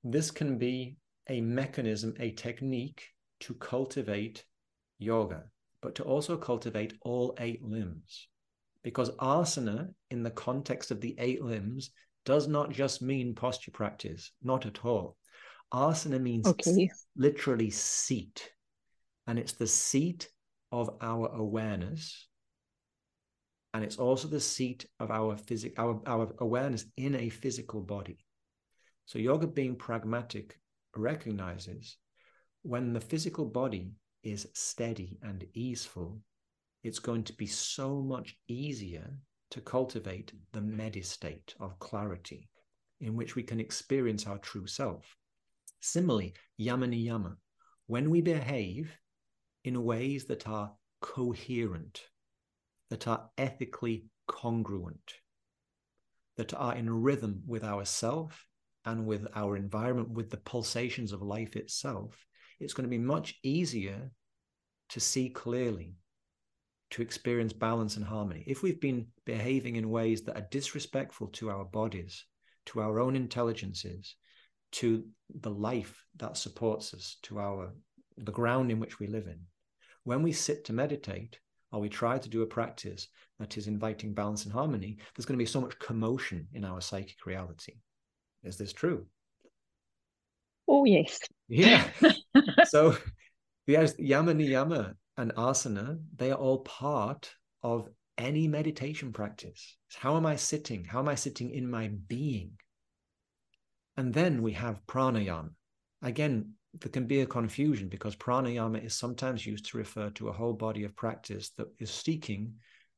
this 0.03 0.31
can 0.31 0.57
be 0.57 0.95
a 1.29 1.41
mechanism, 1.41 2.15
a 2.19 2.31
technique 2.31 3.03
to 3.41 3.53
cultivate 3.55 4.45
yoga, 4.97 5.43
but 5.81 5.95
to 5.95 6.03
also 6.03 6.37
cultivate 6.37 6.93
all 7.01 7.35
eight 7.39 7.63
limbs. 7.63 8.27
Because 8.83 9.11
asana, 9.17 9.89
in 10.09 10.23
the 10.23 10.31
context 10.31 10.89
of 10.89 11.01
the 11.01 11.15
eight 11.19 11.43
limbs, 11.43 11.91
does 12.25 12.47
not 12.47 12.71
just 12.71 13.01
mean 13.01 13.35
posture 13.35 13.71
practice, 13.71 14.31
not 14.43 14.65
at 14.65 14.85
all. 14.85 15.17
Asana 15.73 16.19
means 16.19 16.47
okay. 16.47 16.89
literally 17.15 17.69
seat, 17.69 18.51
and 19.27 19.39
it's 19.39 19.53
the 19.53 19.67
seat 19.67 20.29
of 20.71 20.89
our 21.01 21.27
awareness. 21.33 22.27
And 23.73 23.85
it's 23.85 23.97
also 23.97 24.27
the 24.27 24.41
seat 24.41 24.85
of 24.99 25.11
our 25.11 25.37
physic, 25.37 25.79
our, 25.79 26.01
our 26.05 26.33
awareness 26.39 26.85
in 26.97 27.15
a 27.15 27.29
physical 27.29 27.79
body. 27.79 28.17
So 29.05 29.17
yoga 29.17 29.47
being 29.47 29.75
pragmatic 29.75 30.59
recognizes 30.95 31.97
when 32.63 32.91
the 32.93 32.99
physical 32.99 33.45
body 33.45 33.93
is 34.23 34.47
steady 34.53 35.17
and 35.23 35.45
easeful, 35.53 36.19
it's 36.83 36.99
going 36.99 37.23
to 37.23 37.33
be 37.33 37.45
so 37.45 38.01
much 38.01 38.35
easier 38.47 39.09
to 39.51 39.61
cultivate 39.61 40.33
the 40.53 40.61
medi 40.61 41.01
state 41.01 41.53
of 41.59 41.79
clarity 41.79 42.49
in 42.99 43.15
which 43.15 43.35
we 43.35 43.43
can 43.43 43.59
experience 43.59 44.27
our 44.27 44.37
true 44.39 44.67
self. 44.67 45.15
Similarly, 45.79 46.33
yama 46.57 46.87
niyama 46.87 47.35
when 47.91 48.09
we 48.09 48.21
behave 48.21 48.97
in 49.65 49.83
ways 49.83 50.23
that 50.23 50.47
are 50.47 50.71
coherent, 51.01 52.01
that 52.89 53.05
are 53.05 53.29
ethically 53.37 54.05
congruent, 54.27 55.15
that 56.37 56.53
are 56.53 56.73
in 56.73 56.89
rhythm 56.89 57.43
with 57.45 57.65
ourself 57.65 58.47
and 58.85 59.05
with 59.05 59.27
our 59.35 59.57
environment, 59.57 60.09
with 60.11 60.29
the 60.29 60.37
pulsations 60.37 61.11
of 61.11 61.21
life 61.21 61.57
itself, 61.57 62.25
it's 62.61 62.73
going 62.73 62.85
to 62.85 62.97
be 62.97 62.97
much 62.97 63.35
easier 63.43 64.09
to 64.87 65.01
see 65.01 65.29
clearly 65.29 65.95
to 66.91 67.01
experience 67.01 67.53
balance 67.53 67.95
and 67.95 68.05
harmony. 68.05 68.43
If 68.45 68.61
we've 68.61 68.79
been 68.79 69.07
behaving 69.25 69.77
in 69.77 69.89
ways 69.89 70.23
that 70.23 70.37
are 70.37 70.47
disrespectful 70.51 71.27
to 71.27 71.49
our 71.49 71.65
bodies, 71.65 72.25
to 72.67 72.81
our 72.81 72.99
own 72.99 73.15
intelligences, 73.15 74.15
to 74.73 75.03
the 75.39 75.49
life 75.49 76.05
that 76.17 76.37
supports 76.37 76.93
us, 76.93 77.17
to 77.23 77.39
our 77.39 77.73
the 78.17 78.31
ground 78.31 78.71
in 78.71 78.79
which 78.79 78.99
we 78.99 79.07
live 79.07 79.27
in, 79.27 79.39
when 80.03 80.21
we 80.21 80.31
sit 80.31 80.65
to 80.65 80.73
meditate 80.73 81.39
or 81.71 81.79
we 81.79 81.89
try 81.89 82.17
to 82.17 82.29
do 82.29 82.41
a 82.41 82.45
practice 82.47 83.07
that 83.39 83.57
is 83.57 83.67
inviting 83.67 84.13
balance 84.13 84.43
and 84.43 84.53
harmony, 84.53 84.97
there's 85.15 85.25
going 85.25 85.37
to 85.37 85.41
be 85.41 85.45
so 85.45 85.61
much 85.61 85.79
commotion 85.79 86.47
in 86.53 86.65
our 86.65 86.81
psychic 86.81 87.25
reality. 87.25 87.75
Is 88.43 88.57
this 88.57 88.73
true? 88.73 89.05
Oh 90.67 90.83
yes. 90.83 91.19
Yeah. 91.47 91.87
so 92.65 92.97
the 93.65 93.93
yama 93.97 94.33
niyama 94.33 94.95
and 95.17 95.33
asana, 95.35 95.99
they 96.15 96.31
are 96.31 96.37
all 96.37 96.59
part 96.59 97.33
of 97.61 97.89
any 98.17 98.47
meditation 98.47 99.11
practice. 99.11 99.77
How 99.95 100.15
am 100.17 100.25
I 100.25 100.35
sitting? 100.35 100.83
How 100.85 100.99
am 100.99 101.07
I 101.07 101.15
sitting 101.15 101.51
in 101.51 101.69
my 101.69 101.91
being? 102.07 102.51
And 103.97 104.13
then 104.13 104.41
we 104.41 104.53
have 104.53 104.85
pranayama. 104.87 105.49
Again, 106.01 106.53
there 106.79 106.89
can 106.89 107.05
be 107.05 107.21
a 107.21 107.25
confusion 107.25 107.89
because 107.89 108.15
pranayama 108.15 108.83
is 108.83 108.93
sometimes 108.93 109.45
used 109.45 109.65
to 109.67 109.77
refer 109.77 110.09
to 110.11 110.29
a 110.29 110.33
whole 110.33 110.53
body 110.53 110.83
of 110.83 110.95
practice 110.95 111.51
that 111.57 111.67
is 111.79 111.91
seeking 111.91 112.53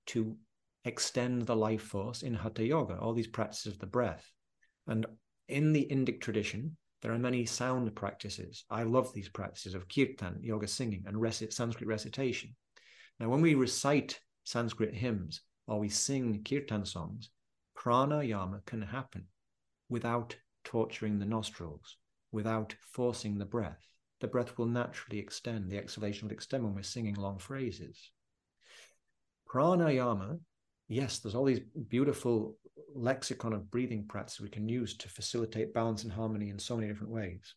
to 0.08 0.38
extend 0.86 1.44
the 1.44 1.56
life 1.56 1.82
force 1.82 2.22
in 2.22 2.34
hatha 2.34 2.66
yoga, 2.66 2.98
all 2.98 3.14
these 3.14 3.28
practices 3.28 3.74
of 3.74 3.80
the 3.80 3.88
breath. 3.88 4.30
And 4.88 5.06
in 5.48 5.74
the 5.74 5.88
Indic 5.90 6.22
tradition, 6.22 6.78
there 7.04 7.12
are 7.12 7.20
many 7.20 7.46
sound 7.46 7.94
practices. 7.96 8.64
I 8.70 8.84
love 8.84 9.14
these 9.14 9.28
practices 9.28 9.76
of 9.76 9.90
kirtan, 9.90 10.40
yoga 10.42 10.70
singing, 10.70 11.04
and 11.06 11.20
recit, 11.20 11.52
Sanskrit 11.52 11.86
recitation. 11.86 12.56
Now, 13.20 13.28
when 13.28 13.42
we 13.42 13.56
recite 13.56 14.22
Sanskrit 14.46 14.94
hymns 14.94 15.42
or 15.68 15.80
we 15.80 15.90
sing 15.90 16.42
kirtan 16.48 16.86
songs, 16.86 17.30
pranayama 17.78 18.66
can 18.66 18.82
happen 18.82 19.26
without 19.90 20.38
torturing 20.64 21.20
the 21.20 21.26
nostrils, 21.26 21.98
without 22.32 22.74
forcing 22.94 23.38
the 23.38 23.46
breath. 23.46 23.86
The 24.22 24.28
breath 24.28 24.58
will 24.58 24.68
naturally 24.68 25.20
extend, 25.20 25.70
the 25.70 25.78
exhalation 25.78 26.30
will 26.30 26.34
extend 26.34 26.64
when 26.64 26.74
we're 26.74 26.84
singing 26.84 27.16
long 27.16 27.38
phrases. 27.38 28.12
Pranayama, 29.54 30.40
yes, 30.88 31.20
there's 31.20 31.36
all 31.36 31.46
these 31.46 31.62
beautiful 31.88 32.58
lexicon 32.96 33.54
of 33.54 33.72
breathing 33.72 34.06
practice 34.08 34.40
we 34.40 34.50
can 34.50 34.68
use 34.68 34.96
to 34.98 35.10
facilitate 35.10 35.74
balance 35.74 36.04
and 36.04 36.12
harmony 36.12 36.50
in 36.50 36.60
so 36.60 36.76
many 36.76 36.88
different 36.88 37.14
ways. 37.14 37.56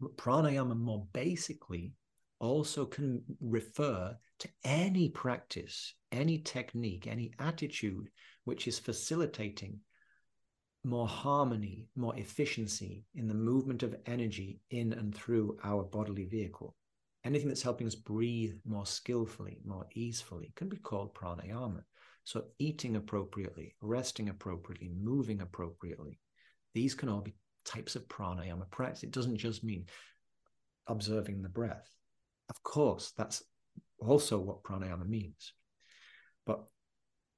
But 0.00 0.16
pranayama, 0.16 0.76
more 0.76 1.06
basically, 1.12 1.92
also 2.38 2.84
can 2.84 3.22
refer 3.40 4.16
to 4.38 4.48
any 4.64 5.08
practice, 5.08 5.94
any 6.12 6.38
technique, 6.38 7.06
any 7.06 7.32
attitude 7.38 8.08
which 8.44 8.68
is 8.68 8.78
facilitating 8.78 9.80
more 10.84 11.08
harmony, 11.08 11.88
more 11.96 12.16
efficiency 12.16 13.04
in 13.14 13.26
the 13.26 13.34
movement 13.34 13.82
of 13.82 13.96
energy 14.06 14.60
in 14.70 14.92
and 14.92 15.14
through 15.14 15.58
our 15.64 15.82
bodily 15.82 16.24
vehicle. 16.24 16.74
Anything 17.24 17.48
that's 17.48 17.62
helping 17.62 17.86
us 17.86 17.96
breathe 17.96 18.54
more 18.64 18.86
skillfully, 18.86 19.58
more 19.64 19.86
easefully 19.94 20.52
can 20.54 20.68
be 20.68 20.76
called 20.76 21.14
pranayama. 21.14 21.82
So, 22.28 22.44
eating 22.58 22.96
appropriately, 22.96 23.74
resting 23.80 24.28
appropriately, 24.28 24.90
moving 24.94 25.40
appropriately, 25.40 26.20
these 26.74 26.94
can 26.94 27.08
all 27.08 27.22
be 27.22 27.34
types 27.64 27.96
of 27.96 28.06
pranayama 28.06 28.70
practice. 28.70 29.02
It 29.02 29.12
doesn't 29.12 29.38
just 29.38 29.64
mean 29.64 29.86
observing 30.88 31.40
the 31.40 31.48
breath. 31.48 31.88
Of 32.50 32.62
course, 32.62 33.14
that's 33.16 33.42
also 33.98 34.38
what 34.38 34.62
pranayama 34.62 35.08
means. 35.08 35.54
But 36.44 36.66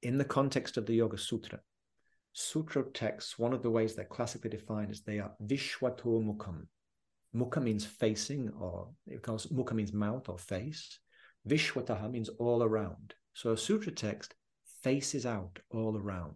in 0.02 0.18
the 0.18 0.24
context 0.24 0.76
of 0.76 0.86
the 0.86 0.94
Yoga 0.94 1.18
Sutra, 1.18 1.60
Sutra 2.32 2.82
texts, 2.92 3.38
one 3.38 3.52
of 3.52 3.62
the 3.62 3.70
ways 3.70 3.94
they're 3.94 4.04
classically 4.06 4.50
defined 4.50 4.90
is 4.90 5.02
they 5.02 5.20
are 5.20 5.36
Vishwato 5.40 6.20
Mukham. 6.20 6.66
Mukha 7.32 7.62
means 7.62 7.86
facing, 7.86 8.50
or 8.58 8.88
it 9.06 9.22
calls 9.22 9.46
Mukha 9.46 9.72
means 9.72 9.92
mouth 9.92 10.28
or 10.28 10.36
face. 10.36 10.98
Vishwataha 11.48 12.10
means 12.10 12.28
all 12.40 12.64
around. 12.64 13.14
So 13.34 13.52
a 13.52 13.56
sutra 13.56 13.92
text 13.92 14.34
faces 14.82 15.26
out 15.26 15.58
all 15.70 15.96
around. 15.96 16.34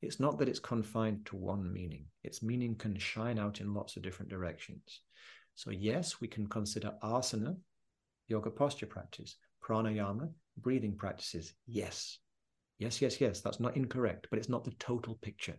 It's 0.00 0.18
not 0.18 0.38
that 0.38 0.48
it's 0.48 0.58
confined 0.58 1.26
to 1.26 1.36
one 1.36 1.72
meaning, 1.72 2.06
its 2.24 2.42
meaning 2.42 2.74
can 2.74 2.98
shine 2.98 3.38
out 3.38 3.60
in 3.60 3.72
lots 3.74 3.96
of 3.96 4.02
different 4.02 4.30
directions. 4.30 5.00
So, 5.54 5.70
yes, 5.70 6.20
we 6.20 6.28
can 6.28 6.46
consider 6.46 6.92
asana, 7.02 7.56
yoga 8.26 8.50
posture 8.50 8.86
practice, 8.86 9.36
pranayama, 9.62 10.30
breathing 10.56 10.96
practices. 10.96 11.54
Yes. 11.66 12.18
Yes, 12.78 13.00
yes, 13.00 13.20
yes. 13.20 13.40
That's 13.40 13.60
not 13.60 13.76
incorrect, 13.76 14.26
but 14.30 14.38
it's 14.38 14.48
not 14.48 14.64
the 14.64 14.72
total 14.72 15.14
picture. 15.22 15.56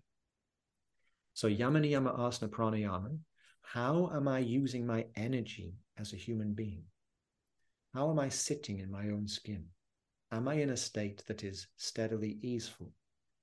So, 1.33 1.47
yama 1.47 1.79
niyama 1.79 2.19
asana 2.19 2.49
pranayama. 2.49 3.17
How 3.61 4.11
am 4.13 4.27
I 4.27 4.39
using 4.39 4.85
my 4.85 5.05
energy 5.15 5.75
as 5.97 6.11
a 6.11 6.17
human 6.17 6.53
being? 6.53 6.83
How 7.93 8.09
am 8.09 8.19
I 8.19 8.29
sitting 8.29 8.79
in 8.79 8.91
my 8.91 9.09
own 9.09 9.27
skin? 9.27 9.65
Am 10.33 10.47
I 10.47 10.55
in 10.55 10.71
a 10.71 10.77
state 10.77 11.23
that 11.27 11.43
is 11.43 11.67
steadily 11.77 12.39
easeful? 12.41 12.91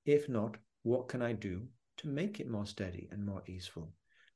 If 0.05 0.27
not, 0.27 0.57
what 0.83 1.07
can 1.07 1.21
I 1.21 1.31
do 1.31 1.69
to 1.97 2.09
make 2.09 2.41
it 2.41 2.49
more 2.49 2.65
steady 2.65 3.07
and 3.13 3.25
more 3.25 3.43
easeful? 3.47 3.93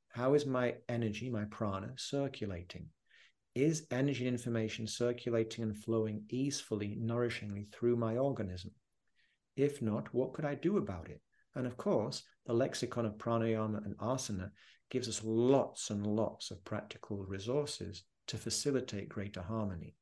How 0.08 0.32
is 0.32 0.46
my 0.46 0.76
energy, 0.88 1.28
my 1.28 1.44
prana, 1.44 1.92
circulating? 1.98 2.88
is 3.54 3.86
energy 3.90 4.26
and 4.26 4.34
information 4.34 4.86
circulating 4.86 5.64
and 5.64 5.76
flowing 5.76 6.24
easefully, 6.30 6.96
nourishingly 6.98 7.70
through 7.72 7.96
my 7.96 8.16
organism? 8.16 8.70
If 9.56 9.82
not, 9.82 10.12
what 10.14 10.32
could 10.32 10.46
I 10.46 10.54
do 10.54 10.78
about 10.78 11.10
it? 11.10 11.20
And 11.54 11.66
of 11.66 11.76
course, 11.76 12.22
the 12.46 12.54
lexicon 12.54 13.04
of 13.04 13.18
pranayama 13.18 13.84
and 13.84 13.98
asana 13.98 14.50
gives 14.90 15.08
us 15.08 15.22
lots 15.22 15.90
and 15.90 16.06
lots 16.06 16.50
of 16.50 16.64
practical 16.64 17.18
resources 17.24 18.04
to 18.28 18.38
facilitate 18.38 19.10
greater 19.10 19.42
harmony. 19.42 19.94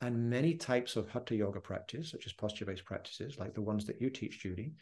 And 0.00 0.30
many 0.30 0.54
types 0.54 0.94
of 0.96 1.08
hatha 1.08 1.34
yoga 1.34 1.60
practice, 1.60 2.10
such 2.10 2.26
as 2.26 2.32
posture 2.32 2.64
based 2.64 2.84
practices, 2.84 3.38
like 3.38 3.54
the 3.54 3.62
ones 3.62 3.84
that 3.86 4.00
you 4.00 4.10
teach, 4.10 4.40
Judy, 4.40 4.72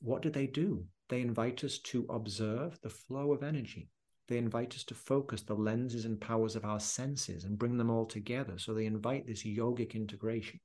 what 0.00 0.22
do 0.22 0.30
they 0.30 0.46
do? 0.46 0.84
They 1.08 1.22
invite 1.22 1.64
us 1.64 1.78
to 1.78 2.06
observe 2.10 2.78
the 2.82 2.90
flow 2.90 3.32
of 3.32 3.42
energy. 3.42 3.88
They 4.28 4.36
invite 4.36 4.74
us 4.74 4.84
to 4.84 4.94
focus 4.94 5.40
the 5.40 5.54
lenses 5.54 6.04
and 6.04 6.20
powers 6.20 6.54
of 6.54 6.66
our 6.66 6.80
senses 6.80 7.44
and 7.44 7.58
bring 7.58 7.78
them 7.78 7.90
all 7.90 8.04
together. 8.04 8.58
So 8.58 8.74
they 8.74 8.84
invite 8.84 9.26
this 9.26 9.42
yogic 9.42 9.94
integration. 9.94 10.60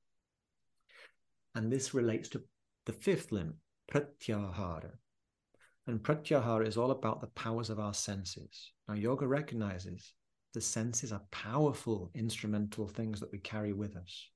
And 1.54 1.72
this 1.72 1.94
relates 1.94 2.28
to 2.30 2.42
the 2.84 2.92
fifth 2.92 3.32
limb, 3.32 3.54
pratyahara. 3.90 4.90
And 5.86 6.02
pratyahara 6.02 6.66
is 6.66 6.76
all 6.76 6.90
about 6.90 7.22
the 7.22 7.28
powers 7.28 7.70
of 7.70 7.78
our 7.78 7.94
senses. 7.94 8.72
Now, 8.86 8.94
yoga 8.94 9.26
recognizes 9.26 10.12
the 10.54 10.60
senses 10.60 11.12
are 11.12 11.22
powerful 11.30 12.10
instrumental 12.14 12.86
things 12.86 13.20
that 13.20 13.30
we 13.30 13.38
carry 13.38 13.72
with 13.72 13.96
us. 13.96 14.28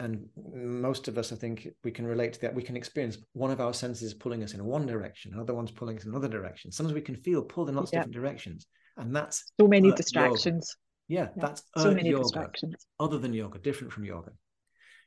And 0.00 0.26
most 0.36 1.06
of 1.06 1.16
us 1.16 1.32
i 1.32 1.36
think 1.36 1.68
we 1.84 1.92
can 1.92 2.04
relate 2.04 2.32
to 2.34 2.40
that. 2.40 2.54
We 2.54 2.64
can 2.64 2.76
experience 2.76 3.16
one 3.32 3.52
of 3.52 3.60
our 3.60 3.72
senses 3.72 4.12
pulling 4.12 4.42
us 4.42 4.52
in 4.52 4.64
one 4.64 4.86
direction 4.86 5.32
another 5.32 5.54
one's 5.54 5.70
pulling 5.70 5.96
us 5.96 6.04
in 6.04 6.10
another 6.10 6.28
direction. 6.28 6.72
Sometimes 6.72 6.94
we 6.94 7.00
can 7.00 7.16
feel 7.16 7.42
pulled 7.42 7.68
in 7.68 7.76
lots 7.76 7.90
of 7.90 7.98
different 7.98 8.14
directions 8.14 8.66
and 8.96 9.14
that's 9.14 9.44
so 9.58 9.68
many 9.68 9.92
distractions. 9.92 10.76
Yeah, 11.06 11.28
yeah, 11.36 11.42
that's 11.46 11.62
so 11.76 11.94
many 11.94 12.10
yoga, 12.10 12.22
distractions. 12.24 12.86
other 12.98 13.18
than 13.18 13.32
yoga 13.32 13.58
different 13.58 13.92
from 13.92 14.04
yoga. 14.04 14.32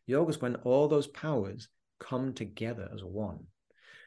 Yoga 0.06 0.30
is 0.30 0.42
when 0.42 0.56
all 0.58 0.88
those 0.88 1.08
powers 1.08 1.68
come 2.00 2.34
together 2.34 2.90
as 2.94 3.04
one. 3.04 3.40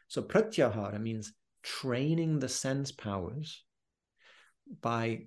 So 0.09 0.23
pratyahara 0.23 1.01
means 1.01 1.33
training 1.63 2.39
the 2.39 2.49
sense 2.49 2.91
powers 2.91 3.65
by 4.81 5.27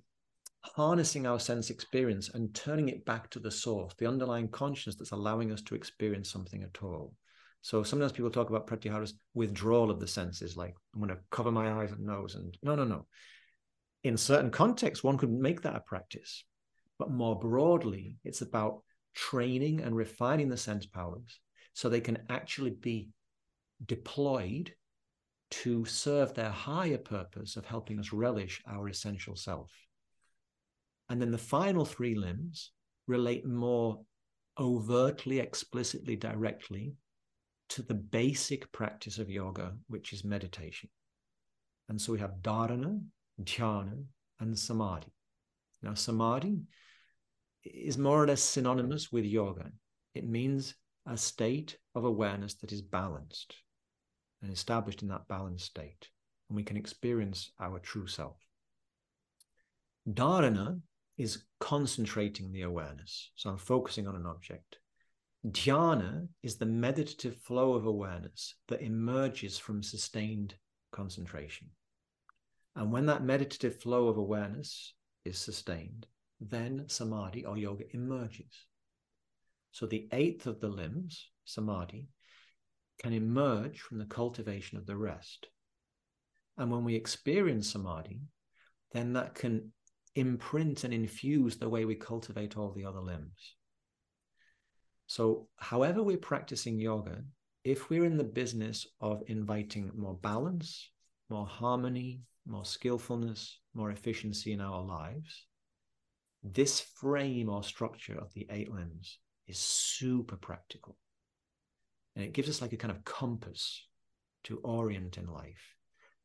harnessing 0.63 1.27
our 1.27 1.39
sense 1.39 1.69
experience 1.69 2.29
and 2.29 2.53
turning 2.53 2.89
it 2.89 3.05
back 3.05 3.29
to 3.29 3.39
the 3.39 3.51
source, 3.51 3.93
the 3.97 4.07
underlying 4.07 4.47
consciousness 4.47 4.95
that's 4.95 5.11
allowing 5.11 5.51
us 5.51 5.61
to 5.61 5.75
experience 5.75 6.29
something 6.31 6.63
at 6.63 6.83
all. 6.83 7.13
So 7.61 7.83
sometimes 7.83 8.11
people 8.11 8.31
talk 8.31 8.49
about 8.49 8.67
pratyahara's 8.67 9.13
withdrawal 9.33 9.91
of 9.91 9.99
the 9.99 10.07
senses, 10.07 10.57
like 10.57 10.75
I'm 10.93 11.01
going 11.01 11.15
to 11.15 11.21
cover 11.31 11.51
my 11.51 11.81
eyes 11.81 11.91
and 11.91 12.05
nose, 12.05 12.35
and 12.35 12.57
no, 12.61 12.75
no, 12.75 12.83
no. 12.83 13.05
In 14.03 14.17
certain 14.17 14.51
contexts, 14.51 15.03
one 15.03 15.17
could 15.17 15.31
make 15.31 15.61
that 15.61 15.75
a 15.75 15.79
practice, 15.79 16.43
but 16.99 17.11
more 17.11 17.39
broadly, 17.39 18.17
it's 18.25 18.41
about 18.41 18.81
training 19.13 19.81
and 19.81 19.95
refining 19.95 20.49
the 20.49 20.57
sense 20.57 20.85
powers 20.85 21.39
so 21.73 21.87
they 21.87 22.01
can 22.01 22.19
actually 22.29 22.71
be 22.71 23.09
deployed 23.85 24.73
to 25.51 25.85
serve 25.85 26.33
their 26.33 26.49
higher 26.49 26.97
purpose 26.97 27.55
of 27.55 27.65
helping 27.65 27.99
us 27.99 28.11
relish 28.11 28.61
our 28.67 28.89
essential 28.89 29.35
self. 29.35 29.71
And 31.09 31.21
then 31.21 31.31
the 31.31 31.37
final 31.37 31.85
three 31.85 32.15
limbs 32.15 32.71
relate 33.07 33.45
more 33.45 33.99
overtly, 34.59 35.39
explicitly, 35.39 36.15
directly 36.15 36.93
to 37.69 37.81
the 37.81 37.93
basic 37.93 38.71
practice 38.71 39.17
of 39.17 39.29
yoga, 39.29 39.73
which 39.87 40.13
is 40.13 40.23
meditation. 40.23 40.89
And 41.89 41.99
so 41.99 42.13
we 42.13 42.19
have 42.19 42.41
dharana, 42.41 43.01
dhyana, 43.41 44.03
and 44.39 44.57
samadhi. 44.57 45.11
Now, 45.81 45.93
samadhi 45.95 46.59
is 47.63 47.97
more 47.97 48.23
or 48.23 48.27
less 48.27 48.41
synonymous 48.41 49.11
with 49.11 49.25
yoga. 49.25 49.71
It 50.15 50.27
means 50.27 50.75
a 51.05 51.17
state 51.17 51.77
of 51.95 52.05
awareness 52.05 52.55
that 52.55 52.71
is 52.71 52.81
balanced 52.81 53.55
and 54.41 54.51
established 54.51 55.01
in 55.01 55.09
that 55.09 55.27
balanced 55.27 55.65
state. 55.65 56.09
And 56.49 56.55
we 56.55 56.63
can 56.63 56.77
experience 56.77 57.51
our 57.59 57.79
true 57.79 58.07
self. 58.07 58.37
Dharana 60.07 60.79
is 61.17 61.43
concentrating 61.59 62.51
the 62.51 62.63
awareness. 62.63 63.31
So 63.35 63.49
I'm 63.49 63.57
focusing 63.57 64.07
on 64.07 64.15
an 64.15 64.25
object. 64.25 64.77
Dhyana 65.47 66.27
is 66.41 66.55
the 66.55 66.65
meditative 66.65 67.37
flow 67.37 67.73
of 67.73 67.85
awareness 67.85 68.55
that 68.69 68.81
emerges 68.81 69.57
from 69.57 69.83
sustained 69.83 70.55
concentration. 70.91 71.69
And 72.75 72.91
when 72.91 73.05
that 73.07 73.23
meditative 73.23 73.81
flow 73.81 74.07
of 74.07 74.17
awareness 74.17 74.93
is 75.25 75.37
sustained, 75.37 76.07
then 76.39 76.85
samadhi 76.87 77.45
or 77.45 77.57
yoga 77.57 77.83
emerges. 77.93 78.65
So 79.71 79.85
the 79.85 80.07
eighth 80.11 80.47
of 80.47 80.59
the 80.59 80.69
limbs, 80.69 81.29
samadhi, 81.45 82.07
can 82.99 83.13
emerge 83.13 83.81
from 83.81 83.97
the 83.99 84.05
cultivation 84.05 84.77
of 84.77 84.85
the 84.85 84.95
rest. 84.95 85.47
And 86.57 86.71
when 86.71 86.83
we 86.83 86.95
experience 86.95 87.71
samadhi, 87.71 88.21
then 88.91 89.13
that 89.13 89.33
can 89.33 89.71
imprint 90.15 90.83
and 90.83 90.93
infuse 90.93 91.57
the 91.57 91.69
way 91.69 91.85
we 91.85 91.95
cultivate 91.95 92.57
all 92.57 92.71
the 92.71 92.85
other 92.85 92.99
limbs. 92.99 93.55
So, 95.07 95.47
however, 95.57 96.01
we're 96.01 96.17
practicing 96.17 96.79
yoga, 96.79 97.23
if 97.63 97.89
we're 97.89 98.05
in 98.05 98.17
the 98.17 98.23
business 98.23 98.87
of 98.99 99.23
inviting 99.27 99.91
more 99.95 100.15
balance, 100.15 100.89
more 101.29 101.45
harmony, 101.45 102.21
more 102.45 102.65
skillfulness, 102.65 103.59
more 103.73 103.91
efficiency 103.91 104.51
in 104.51 104.61
our 104.61 104.81
lives, 104.81 105.45
this 106.43 106.81
frame 106.81 107.49
or 107.49 107.63
structure 107.63 108.17
of 108.17 108.33
the 108.33 108.47
eight 108.49 108.71
limbs 108.71 109.19
is 109.47 109.57
super 109.57 110.35
practical. 110.35 110.97
And 112.15 112.25
it 112.25 112.33
gives 112.33 112.49
us 112.49 112.61
like 112.61 112.73
a 112.73 112.77
kind 112.77 112.91
of 112.91 113.03
compass 113.05 113.87
to 114.45 114.59
orient 114.63 115.17
in 115.17 115.25
life. 115.27 115.75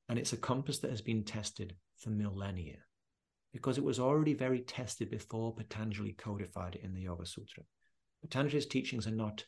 And 0.09 0.19
it's 0.19 0.33
a 0.33 0.39
compass 0.39 0.79
that 0.81 0.91
has 0.91 1.03
been 1.03 1.25
tested 1.25 1.77
for 1.97 2.11
millennia 2.11 2.79
because 3.53 3.79
it 3.79 3.85
was 3.85 3.99
already 3.99 4.35
very 4.35 4.61
tested 4.61 5.11
before 5.11 5.55
Patanjali 5.55 6.13
codified 6.13 6.77
it 6.77 6.83
in 6.85 6.95
the 6.95 7.03
Yoga 7.03 7.27
Sutra. 7.27 7.65
Patanjali's 8.23 8.67
teachings 8.67 9.07
are 9.07 9.13
not, 9.13 9.45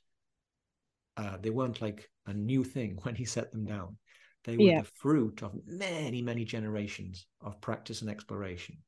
uh, 1.17 1.37
they 1.41 1.51
weren't 1.51 1.83
like 1.83 2.11
a 2.27 2.33
new 2.33 2.65
thing 2.65 2.99
when 3.03 3.15
he 3.15 3.25
set 3.25 3.53
them 3.53 3.65
down. 3.65 3.97
They 4.45 4.57
were 4.57 4.63
yeah. 4.63 4.81
the 4.81 4.89
fruit 4.95 5.43
of 5.43 5.53
many, 5.67 6.23
many 6.23 6.45
generations 6.45 7.27
of 7.43 7.61
practice 7.61 8.01
and 8.01 8.11
exploration. 8.11 8.79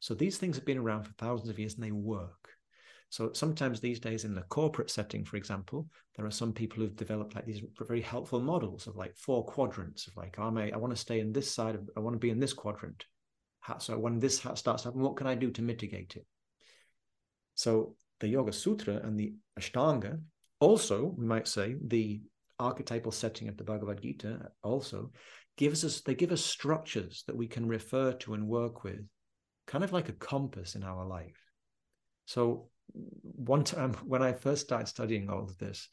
So 0.00 0.12
these 0.12 0.36
things 0.36 0.56
have 0.56 0.66
been 0.66 0.76
around 0.76 1.04
for 1.04 1.14
thousands 1.14 1.48
of 1.48 1.58
years 1.58 1.74
and 1.74 1.82
they 1.82 1.92
work. 1.92 2.50
So 3.08 3.32
sometimes 3.32 3.80
these 3.80 4.00
days 4.00 4.24
in 4.26 4.34
the 4.34 4.42
corporate 4.42 4.90
setting, 4.90 5.24
for 5.24 5.36
example, 5.36 5.88
there 6.16 6.26
are 6.26 6.30
some 6.30 6.52
people 6.52 6.78
who've 6.78 6.94
developed 6.94 7.34
like 7.34 7.46
these 7.46 7.62
very 7.80 8.02
helpful 8.02 8.40
models 8.40 8.86
of 8.86 8.96
like 8.96 9.16
four 9.16 9.46
quadrants 9.46 10.06
of 10.06 10.16
like, 10.16 10.36
oh, 10.38 10.52
I, 10.54 10.72
I 10.74 10.76
want 10.76 10.92
to 10.92 11.00
stay 11.00 11.20
in 11.20 11.32
this 11.32 11.50
side 11.50 11.76
of, 11.76 11.88
I 11.96 12.00
want 12.00 12.14
to 12.14 12.20
be 12.20 12.30
in 12.30 12.40
this 12.40 12.52
quadrant 12.52 13.06
so 13.78 13.98
when 13.98 14.18
this 14.18 14.38
starts 14.38 14.62
to 14.62 14.88
happen, 14.88 15.00
what 15.00 15.16
can 15.16 15.26
I 15.26 15.34
do 15.34 15.50
to 15.52 15.62
mitigate 15.62 16.16
it? 16.16 16.26
So 17.54 17.96
the 18.20 18.28
Yoga 18.28 18.52
Sutra 18.52 18.96
and 18.96 19.18
the 19.18 19.34
Ashtanga, 19.58 20.20
also, 20.60 21.14
we 21.16 21.26
might 21.26 21.48
say, 21.48 21.76
the 21.84 22.22
archetypal 22.58 23.12
setting 23.12 23.48
of 23.48 23.56
the 23.56 23.64
Bhagavad 23.64 24.00
Gita 24.00 24.50
also 24.62 25.10
gives 25.56 25.84
us, 25.84 26.00
they 26.00 26.14
give 26.14 26.32
us 26.32 26.44
structures 26.44 27.24
that 27.26 27.36
we 27.36 27.46
can 27.46 27.66
refer 27.66 28.12
to 28.12 28.34
and 28.34 28.48
work 28.48 28.84
with, 28.84 29.00
kind 29.66 29.84
of 29.84 29.92
like 29.92 30.08
a 30.08 30.12
compass 30.12 30.74
in 30.74 30.84
our 30.84 31.04
life. 31.04 31.40
So 32.26 32.68
one 33.22 33.64
time 33.64 33.92
when 34.04 34.22
I 34.22 34.32
first 34.32 34.62
started 34.62 34.88
studying 34.88 35.28
all 35.28 35.44
of 35.44 35.58
this, 35.58 35.88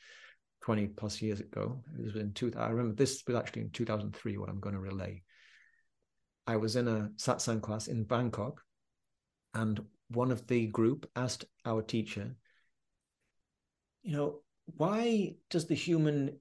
20 0.61 0.87
plus 0.87 1.21
years 1.21 1.41
ago, 1.41 1.83
it 1.97 2.05
was 2.05 2.15
in 2.15 2.31
two, 2.31 2.51
I 2.57 2.69
remember 2.69 2.95
this 2.95 3.21
was 3.27 3.35
actually 3.35 3.63
in 3.63 3.71
2003, 3.71 4.37
what 4.37 4.49
I'm 4.49 4.61
going 4.61 4.75
to 4.75 4.81
relay. 4.81 5.23
I 6.45 6.57
was 6.57 6.75
in 6.75 6.87
a 6.87 7.09
satsang 7.17 7.61
class 7.61 7.87
in 7.87 8.03
Bangkok, 8.03 8.61
and 9.53 9.83
one 10.09 10.31
of 10.31 10.45
the 10.47 10.67
group 10.67 11.09
asked 11.15 11.45
our 11.65 11.81
teacher, 11.81 12.35
you 14.03 14.15
know, 14.15 14.39
why 14.77 15.35
does 15.49 15.65
the 15.65 15.75
human 15.75 16.37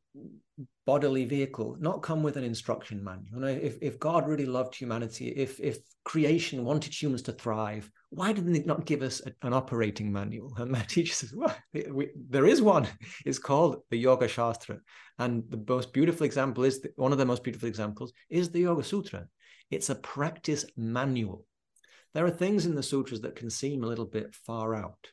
bodily 0.87 1.25
vehicle 1.25 1.77
not 1.81 2.03
come 2.03 2.23
with 2.23 2.37
an 2.37 2.45
instruction 2.45 3.03
manual? 3.03 3.27
You 3.35 3.41
know, 3.41 3.47
if, 3.47 3.79
if 3.81 3.99
God 3.99 4.29
really 4.29 4.47
loved 4.47 4.75
humanity, 4.75 5.29
if 5.29 5.59
if 5.61 5.79
creation 6.05 6.65
wanted 6.65 6.93
humans 6.93 7.23
to 7.23 7.33
thrive, 7.33 7.91
why 8.11 8.33
didn't 8.33 8.53
they 8.53 8.65
not 8.65 8.85
give 8.85 9.03
us 9.03 9.23
a, 9.25 9.33
an 9.47 9.53
operating 9.53 10.13
manual? 10.13 10.53
And 10.57 10.71
my 10.71 10.81
teacher 10.89 11.15
says, 11.15 11.33
well, 11.35 11.55
we, 11.91 12.11
there 12.29 12.47
is 12.47 12.61
one. 12.61 12.87
It's 13.25 13.39
called 13.39 13.83
the 13.91 13.97
Yoga 13.97 14.29
Shastra. 14.29 14.79
And 15.19 15.45
the 15.49 15.63
most 15.69 15.93
beautiful 15.93 16.27
example 16.27 16.65
is, 16.65 16.81
the, 16.81 16.91
one 16.97 17.13
of 17.13 17.19
the 17.19 17.27
most 17.27 17.45
beautiful 17.45 17.69
examples 17.69 18.13
is 18.31 18.51
the 18.51 18.61
Yoga 18.61 18.83
Sutra. 18.83 19.27
It's 19.73 19.89
a 19.89 19.95
practice 19.95 20.67
manual. 20.77 21.47
There 22.13 22.27
are 22.27 22.31
things 22.31 22.67
in 22.67 22.75
the 22.75 22.83
sutras 22.83 23.23
that 23.23 23.37
can 23.37 23.49
seem 23.49 23.83
a 23.83 23.87
little 23.87 24.05
bit 24.05 24.35
far 24.35 24.75
out. 24.75 25.09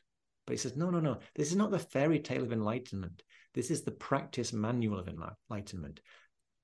But 0.46 0.52
he 0.52 0.58
says, 0.58 0.76
no, 0.76 0.90
no, 0.90 1.00
no. 1.00 1.18
This 1.34 1.50
is 1.50 1.56
not 1.56 1.70
the 1.70 1.78
fairy 1.78 2.18
tale 2.18 2.42
of 2.42 2.52
enlightenment. 2.52 3.22
This 3.54 3.70
is 3.70 3.82
the 3.82 3.90
practice 3.90 4.52
manual 4.52 4.98
of 4.98 5.08
enlightenment. 5.08 6.00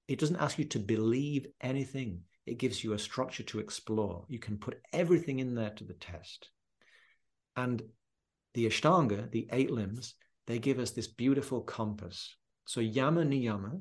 It 0.09 0.19
doesn't 0.19 0.37
ask 0.37 0.59
you 0.59 0.67
to 0.67 0.79
believe 0.79 1.47
anything, 1.63 2.21
it 2.45 2.59
gives 2.59 2.85
you 2.85 2.93
a 2.93 2.99
structure 2.99 3.43
to 3.45 3.61
explore. 3.61 4.27
You 4.29 4.41
can 4.41 4.59
put 4.59 4.81
everything 4.93 5.39
in 5.39 5.55
there 5.55 5.71
to 5.71 5.85
the 5.85 5.95
test. 5.95 6.51
And 7.57 7.83
the 8.53 8.67
Ashtanga, 8.67 9.31
the 9.31 9.49
eight 9.53 9.71
limbs, 9.71 10.15
they 10.47 10.59
give 10.59 10.79
us 10.79 10.91
this 10.91 11.09
beautiful 11.09 11.63
compass. 11.63 12.37
So 12.67 12.81
yama 12.81 13.23
niyama, 13.23 13.81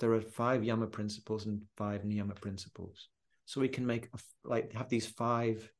there 0.00 0.12
are 0.14 0.22
five 0.22 0.64
yama 0.64 0.86
principles 0.86 1.44
and 1.44 1.60
five 1.76 2.02
niyama 2.02 2.40
principles. 2.40 3.08
So 3.44 3.60
we 3.60 3.68
can 3.68 3.86
make 3.86 4.08
like 4.44 4.72
have 4.72 4.88
these 4.88 5.06
five 5.06 5.70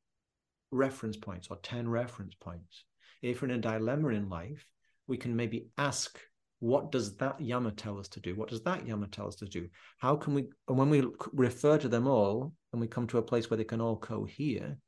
reference 0.71 1.17
points 1.17 1.49
or 1.51 1.57
10 1.57 1.89
reference 1.89 2.35
points. 2.35 2.85
If 3.23 3.43
we're 3.43 3.49
in 3.49 3.55
a 3.55 3.59
dilemma 3.59 4.09
in 4.09 4.29
life, 4.29 4.67
we 5.07 5.17
can 5.17 5.37
maybe 5.37 5.69
ask, 5.79 6.19
what 6.59 6.91
does 6.93 7.17
that 7.17 7.41
yama 7.41 7.71
tell 7.73 7.99
us 7.99 8.09
to 8.09 8.21
do? 8.21 8.35
What 8.35 8.49
does 8.49 8.63
that 8.63 8.87
yama 8.87 9.09
tell 9.09 9.29
us 9.29 9.37
to 9.37 9.47
do? 9.47 9.69
How 9.99 10.17
can 10.17 10.35
we, 10.35 10.47
and 10.69 10.79
when 10.79 10.91
we 10.91 11.05
refer 11.33 11.79
to 11.79 11.89
them 11.89 12.07
all 12.07 12.53
and 12.73 12.81
we 12.81 12.87
come 12.87 13.07
to 13.09 13.19
a 13.19 13.23
place 13.23 13.51
where 13.51 13.59
they 13.59 13.65
can 13.65 13.81
all 13.81 13.97
cohere, 13.97 14.79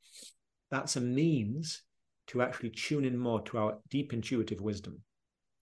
that's 0.71 0.95
a 0.95 1.01
means 1.01 1.81
to 2.27 2.41
actually 2.41 2.71
tune 2.71 3.05
in 3.05 3.17
more 3.17 3.41
to 3.41 3.57
our 3.57 3.77
deep 3.89 4.13
intuitive 4.13 4.61
wisdom 4.61 5.01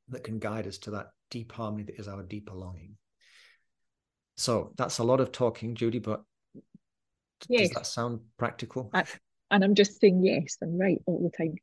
that 0.10 0.24
can 0.24 0.40
guide 0.40 0.68
us 0.68 0.78
to 0.80 0.92
that 0.92 1.08
deep 1.30 1.52
harmony 1.52 1.84
that 1.84 2.00
is 2.00 2.08
our 2.08 2.24
deeper 2.24 2.54
longing. 2.54 2.96
So 4.38 4.72
that's 4.78 5.00
a 5.00 5.04
lot 5.04 5.20
of 5.20 5.32
talking, 5.32 5.76
Judy, 5.76 6.00
but 6.00 6.24
yes. 7.50 7.70
does 7.70 7.76
that 7.76 7.88
sound 7.88 8.22
practical? 8.38 8.90
I, 8.94 9.06
and 9.52 9.64
I'm 9.64 9.76
just 9.76 10.00
saying 10.00 10.24
yes 10.24 10.58
and 10.62 10.80
right 10.80 11.02
all 11.06 11.22
the 11.22 11.38
time. 11.38 11.56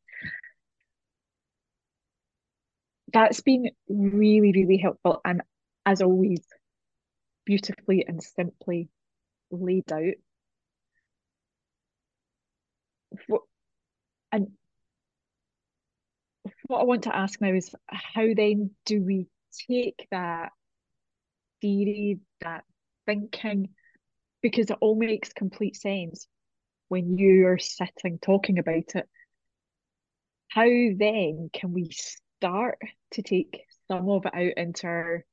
That's 3.12 3.40
been 3.40 3.70
really, 3.88 4.52
really 4.52 4.76
helpful. 4.76 5.20
And 5.24 5.42
as 5.84 6.00
always, 6.00 6.44
beautifully 7.44 8.04
and 8.06 8.22
simply 8.22 8.88
laid 9.50 9.90
out. 9.90 10.14
What, 13.26 13.42
and 14.30 14.52
what 16.68 16.80
I 16.80 16.84
want 16.84 17.02
to 17.04 17.16
ask 17.16 17.40
now 17.40 17.52
is 17.52 17.74
how 17.88 18.26
then 18.36 18.70
do 18.86 19.02
we 19.02 19.26
take 19.68 20.06
that 20.12 20.50
theory, 21.60 22.20
that 22.40 22.62
thinking, 23.06 23.70
because 24.42 24.70
it 24.70 24.78
all 24.80 24.96
makes 24.96 25.32
complete 25.32 25.76
sense 25.76 26.26
when 26.88 27.18
you're 27.18 27.58
sitting 27.58 28.18
talking 28.20 28.58
about 28.58 28.94
it. 28.94 29.08
How 30.48 30.64
then 30.64 31.50
can 31.52 31.72
we 31.72 31.90
start 31.90 32.78
to 33.12 33.22
take 33.22 33.64
some 33.88 34.08
of 34.08 34.26
it 34.26 34.34
out 34.34 34.52
into 34.56 34.86
our 34.86 35.24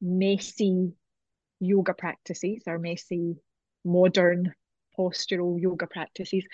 messy 0.00 0.92
yoga 1.60 1.94
practices, 1.94 2.62
our 2.66 2.78
messy 2.78 3.36
modern 3.84 4.52
postural 4.98 5.60
yoga 5.60 5.86
practices, 5.86 6.44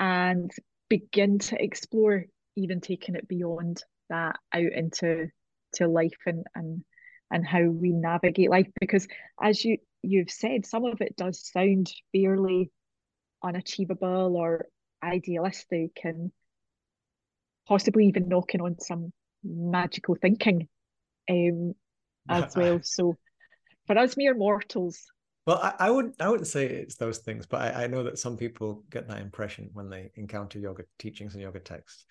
and 0.00 0.50
begin 0.88 1.38
to 1.38 1.62
explore 1.62 2.24
even 2.56 2.80
taking 2.80 3.14
it 3.14 3.28
beyond 3.28 3.82
that 4.10 4.36
out 4.52 4.72
into 4.72 5.28
to 5.74 5.86
life 5.86 6.16
and 6.26 6.46
and 6.54 6.82
and 7.30 7.46
how 7.46 7.62
we 7.62 7.92
navigate 7.92 8.50
life 8.50 8.68
because 8.80 9.06
as 9.40 9.62
you 9.64 9.76
you've 10.02 10.30
said 10.30 10.66
some 10.66 10.84
of 10.84 11.00
it 11.00 11.16
does 11.16 11.46
sound 11.46 11.92
fairly 12.12 12.70
unachievable 13.42 14.36
or 14.36 14.66
idealistic 15.02 16.00
and 16.04 16.30
possibly 17.66 18.06
even 18.06 18.28
knocking 18.28 18.60
on 18.60 18.78
some 18.80 19.12
magical 19.44 20.16
thinking 20.20 20.68
um 21.30 21.74
as 22.28 22.54
well. 22.56 22.80
So 22.82 23.16
for 23.86 23.98
us 23.98 24.16
mere 24.16 24.34
mortals. 24.34 25.06
Well 25.46 25.60
I, 25.62 25.74
I 25.86 25.90
would 25.90 26.12
i 26.20 26.28
wouldn't 26.28 26.48
say 26.48 26.66
it's 26.66 26.96
those 26.96 27.18
things 27.18 27.46
but 27.46 27.60
I, 27.60 27.84
I 27.84 27.86
know 27.86 28.02
that 28.04 28.18
some 28.18 28.36
people 28.36 28.84
get 28.90 29.08
that 29.08 29.20
impression 29.20 29.70
when 29.72 29.88
they 29.88 30.10
encounter 30.14 30.58
yoga 30.58 30.84
teachings 30.98 31.34
and 31.34 31.42
yoga 31.42 31.60
texts. 31.60 32.04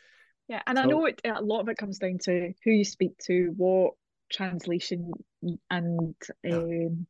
Yeah, 0.48 0.62
and 0.66 0.78
so, 0.78 0.84
I 0.84 0.88
know 0.88 1.06
it, 1.06 1.22
a 1.26 1.42
lot 1.42 1.60
of 1.60 1.68
it 1.70 1.78
comes 1.78 2.00
down 2.00 2.20
to 2.24 2.54
who 2.64 2.72
you 2.72 2.86
speak 2.86 3.18
to, 3.26 3.54
what 3.58 3.94
translation, 4.32 5.12
and 5.70 6.16
um, 6.50 7.06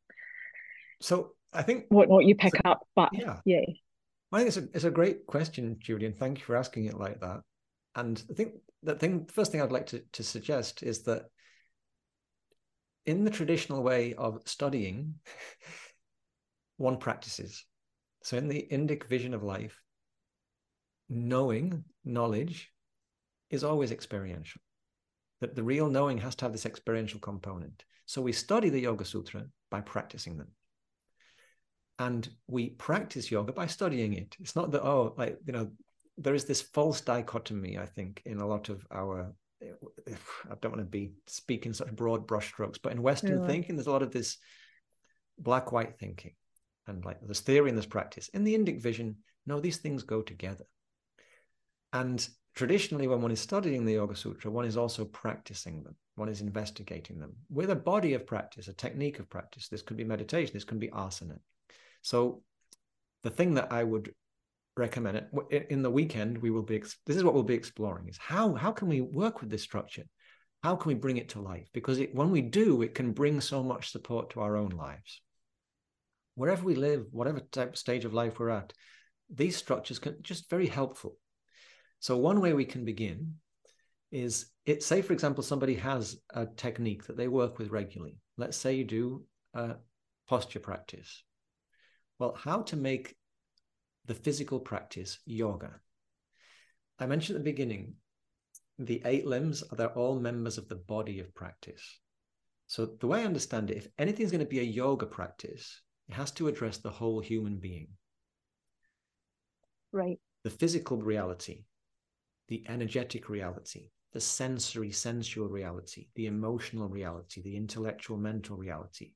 so 1.00 1.34
I 1.54 1.62
think 1.62 1.86
what 1.90 2.10
what 2.10 2.26
you 2.26 2.36
pick 2.36 2.56
so, 2.56 2.62
up. 2.72 2.82
But 2.96 3.10
yeah, 3.14 3.40
yeah, 3.46 3.62
I 4.32 4.38
think 4.38 4.48
it's 4.48 4.58
a 4.58 4.68
it's 4.74 4.84
a 4.84 4.92
great 4.92 5.26
question, 5.26 5.78
Julian. 5.80 6.14
Thank 6.14 6.40
you 6.40 6.46
for 6.46 6.56
asking 6.56 6.86
it 6.86 6.98
like 6.98 7.20
that. 7.22 7.42
And 7.96 8.22
I 8.30 8.34
think 8.34 8.54
the 8.84 8.96
thing, 8.96 9.28
first 9.32 9.52
thing 9.52 9.62
I'd 9.62 9.72
like 9.72 9.88
to 9.88 10.04
to 10.14 10.24
suggest 10.24 10.84
is 10.84 11.04
that 11.04 11.24
in 13.06 13.24
the 13.24 13.32
traditional 13.32 13.84
way 13.84 14.14
of 14.14 14.42
studying, 14.46 15.16
one 16.78 16.98
practices. 16.98 17.66
So 18.24 18.38
in 18.38 18.50
the 18.50 18.68
Indic 18.72 19.06
vision 19.08 19.34
of 19.34 19.44
life, 19.44 19.82
knowing 21.08 21.86
knowledge 22.04 22.70
is 23.50 23.64
always 23.64 23.92
experiential. 23.92 24.62
That 25.40 25.56
the 25.56 25.64
real 25.64 25.90
knowing 25.90 26.18
has 26.18 26.36
to 26.36 26.46
have 26.46 26.52
this 26.52 26.66
experiential 26.66 27.20
component. 27.20 27.86
So 28.06 28.22
we 28.22 28.34
study 28.34 28.70
the 28.70 28.82
Yoga 28.82 29.06
Sutra 29.06 29.46
by 29.70 29.82
practicing 29.82 30.38
them. 30.38 30.48
And 32.00 32.28
we 32.48 32.70
practice 32.72 33.32
yoga 33.32 33.54
by 33.54 33.68
studying 33.68 34.14
it. 34.14 34.36
It's 34.40 34.56
not 34.56 34.72
that, 34.72 34.84
oh, 34.84 35.16
like, 35.18 35.40
you 35.46 35.54
know, 35.54 35.72
there 36.18 36.36
is 36.36 36.46
this 36.46 36.62
false 36.62 37.02
dichotomy, 37.02 37.78
I 37.78 37.86
think, 37.86 38.22
in 38.26 38.40
a 38.40 38.48
lot 38.48 38.70
of 38.70 38.86
our 38.92 39.34
I 39.62 40.54
don't 40.62 40.72
want 40.72 40.82
to 40.82 40.86
be 40.86 41.14
speaking 41.26 41.74
such 41.74 41.96
broad 41.96 42.28
brushstrokes, 42.28 42.78
but 42.82 42.92
in 42.92 43.02
Western 43.02 43.42
yeah. 43.42 43.48
thinking, 43.48 43.76
there's 43.76 43.88
a 43.88 43.92
lot 43.92 44.04
of 44.04 44.12
this 44.12 44.38
black 45.40 45.72
white 45.72 45.98
thinking 45.98 46.34
and 46.88 47.04
like 47.06 47.20
there's 47.22 47.42
theory 47.42 47.70
and 47.70 47.78
there's 47.78 47.86
practice. 47.86 48.30
In 48.30 48.44
the 48.44 48.56
Indic 48.58 48.82
vision, 48.82 49.18
no, 49.46 49.60
these 49.60 49.78
things 49.78 50.04
go 50.04 50.22
together. 50.22 50.66
And 51.94 52.28
traditionally, 52.56 53.08
when 53.08 53.22
one 53.22 53.32
is 53.32 53.40
studying 53.40 53.86
the 53.86 53.94
Yoga 53.94 54.16
Sutra, 54.16 54.52
one 54.52 54.66
is 54.66 54.78
also 54.78 55.06
practicing 55.06 55.84
them, 55.84 55.96
one 56.16 56.30
is 56.30 56.42
investigating 56.42 57.20
them 57.20 57.34
with 57.50 57.70
a 57.70 57.76
body 57.76 58.14
of 58.14 58.26
practice, 58.28 58.68
a 58.68 58.74
technique 58.74 59.20
of 59.20 59.30
practice. 59.30 59.68
This 59.68 59.82
could 59.82 59.98
be 59.98 60.04
meditation, 60.04 60.54
this 60.54 60.64
can 60.64 60.80
be 60.80 60.90
asana. 60.90 61.40
So, 62.08 62.42
the 63.24 63.30
thing 63.30 63.56
that 63.56 63.72
I 63.72 63.84
would 63.84 64.14
recommend 64.76 65.18
it 65.50 65.68
in 65.70 65.82
the 65.82 65.92
weekend, 65.92 66.38
we 66.38 66.52
will 66.52 66.64
be 66.64 66.80
this 66.80 67.18
is 67.18 67.24
what 67.24 67.34
we'll 67.34 67.44
be 67.44 67.62
exploring 67.62 68.08
is 68.08 68.18
how 68.18 68.54
how 68.54 68.72
can 68.72 68.88
we 68.88 69.02
work 69.02 69.42
with 69.42 69.50
this 69.50 69.64
structure? 69.64 70.06
How 70.64 70.76
can 70.76 70.90
we 70.90 70.96
bring 70.96 71.18
it 71.18 71.30
to 71.30 71.42
life? 71.42 71.68
Because 71.74 72.00
it, 72.00 72.16
when 72.16 72.32
we 72.32 72.42
do, 72.42 72.82
it 72.82 72.96
can 72.96 73.12
bring 73.12 73.42
so 73.42 73.64
much 73.64 73.92
support 73.92 74.32
to 74.32 74.42
our 74.42 74.56
own 74.56 74.70
lives. 74.70 75.22
Wherever 76.36 76.64
we 76.64 76.76
live, 76.76 77.06
whatever 77.12 77.40
type 77.40 77.78
stage 77.78 78.06
of 78.06 78.14
life 78.14 78.40
we're 78.40 78.50
at, 78.50 78.74
these 79.30 79.58
structures 79.58 80.00
can 80.00 80.18
just 80.22 80.50
very 80.50 80.68
helpful 80.68 81.18
so 82.00 82.18
one 82.18 82.42
way 82.42 82.54
we 82.54 82.66
can 82.66 82.86
begin 82.86 83.36
is 84.12 84.48
it 84.66 84.84
say 84.84 85.02
for 85.02 85.14
example 85.14 85.44
somebody 85.44 85.76
has 85.76 86.18
a 86.34 86.46
technique 86.46 87.06
that 87.08 87.18
they 87.18 87.28
work 87.28 87.58
with 87.58 87.72
regularly. 87.72 88.18
Let's 88.38 88.58
say 88.58 88.76
you 88.76 88.84
do 88.84 89.26
a 89.54 89.76
posture 90.28 90.60
practice. 90.60 91.24
Well, 92.20 92.36
how 92.36 92.62
to 92.64 92.76
make 92.76 93.16
the 94.06 94.16
physical 94.16 94.60
practice 94.60 95.20
yoga? 95.26 95.80
I 97.00 97.06
mentioned 97.06 97.38
at 97.38 97.44
the 97.44 97.52
beginning 97.52 97.96
the 98.80 99.02
eight 99.06 99.26
limbs 99.26 99.64
they're 99.72 99.98
all 99.98 100.20
members 100.20 100.58
of 100.58 100.68
the 100.68 100.76
body 100.76 101.20
of 101.20 101.34
practice. 101.34 102.00
So 102.68 102.86
the 102.86 103.08
way 103.08 103.22
I 103.22 103.26
understand 103.26 103.72
it, 103.72 103.78
if 103.78 103.88
anything's 103.98 104.32
going 104.32 104.44
to 104.44 104.50
be 104.50 104.60
a 104.60 104.64
yoga 104.64 105.06
practice, 105.06 105.82
it 106.10 106.14
has 106.14 106.32
to 106.34 106.48
address 106.48 106.78
the 106.78 106.90
whole 106.90 107.20
human 107.20 107.58
being. 107.58 107.88
Right. 109.92 110.20
The 110.44 110.50
physical 110.50 110.98
reality, 110.98 111.64
the 112.50 112.64
energetic 112.68 113.30
reality, 113.30 113.90
the 114.12 114.22
sensory, 114.22 114.92
sensual 114.92 115.48
reality, 115.48 116.08
the 116.16 116.28
emotional 116.28 116.88
reality, 116.88 117.42
the 117.42 117.56
intellectual, 117.56 118.18
mental 118.18 118.58
reality. 118.58 119.14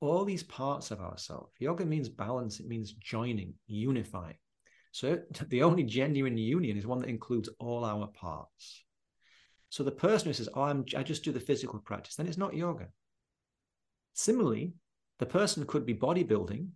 All 0.00 0.24
these 0.24 0.42
parts 0.44 0.90
of 0.90 1.00
ourselves. 1.00 1.52
Yoga 1.58 1.84
means 1.84 2.08
balance, 2.08 2.60
it 2.60 2.68
means 2.68 2.92
joining, 2.92 3.54
unifying. 3.66 4.36
So 4.92 5.18
the 5.48 5.62
only 5.62 5.82
genuine 5.82 6.36
union 6.36 6.76
is 6.76 6.86
one 6.86 7.00
that 7.00 7.08
includes 7.08 7.48
all 7.58 7.84
our 7.84 8.06
parts. 8.08 8.84
So 9.70 9.82
the 9.82 9.90
person 9.90 10.28
who 10.28 10.32
says, 10.32 10.48
Oh, 10.54 10.62
I'm, 10.62 10.84
I 10.96 11.02
just 11.02 11.24
do 11.24 11.32
the 11.32 11.40
physical 11.40 11.78
practice, 11.80 12.14
then 12.14 12.26
it's 12.26 12.38
not 12.38 12.54
yoga. 12.54 12.88
Similarly, 14.14 14.72
the 15.18 15.26
person 15.26 15.66
could 15.66 15.84
be 15.84 15.94
bodybuilding 15.94 16.68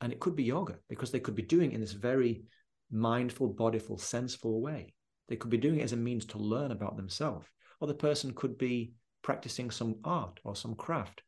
and 0.00 0.12
it 0.12 0.20
could 0.20 0.36
be 0.36 0.44
yoga 0.44 0.76
because 0.88 1.10
they 1.10 1.20
could 1.20 1.34
be 1.34 1.42
doing 1.42 1.72
in 1.72 1.80
this 1.80 1.92
very 1.92 2.42
mindful, 2.90 3.52
bodyful, 3.54 4.00
senseful 4.00 4.60
way. 4.60 4.94
They 5.28 5.36
could 5.36 5.50
be 5.50 5.58
doing 5.58 5.80
it 5.80 5.84
as 5.84 5.92
a 5.92 5.96
means 5.96 6.24
to 6.26 6.38
learn 6.38 6.70
about 6.70 6.96
themselves. 6.96 7.46
Or 7.80 7.88
the 7.88 7.94
person 7.94 8.32
could 8.34 8.58
be 8.58 8.92
practicing 9.22 9.70
some 9.70 9.96
art 10.04 10.40
or 10.44 10.56
some 10.56 10.74
craft 10.74 11.22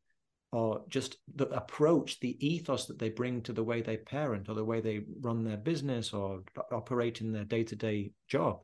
or 0.52 0.82
just 0.88 1.16
the 1.36 1.48
approach, 1.50 2.18
the 2.20 2.36
ethos 2.44 2.86
that 2.86 2.98
they 2.98 3.10
bring 3.10 3.40
to 3.42 3.52
the 3.52 3.62
way 3.62 3.82
they 3.82 3.96
parent 3.96 4.48
or 4.48 4.54
the 4.54 4.64
way 4.64 4.80
they 4.80 5.02
run 5.20 5.44
their 5.44 5.56
business 5.56 6.12
or 6.12 6.42
operate 6.72 7.20
in 7.20 7.32
their 7.32 7.44
day 7.44 7.62
to 7.62 7.76
day 7.76 8.12
job 8.26 8.60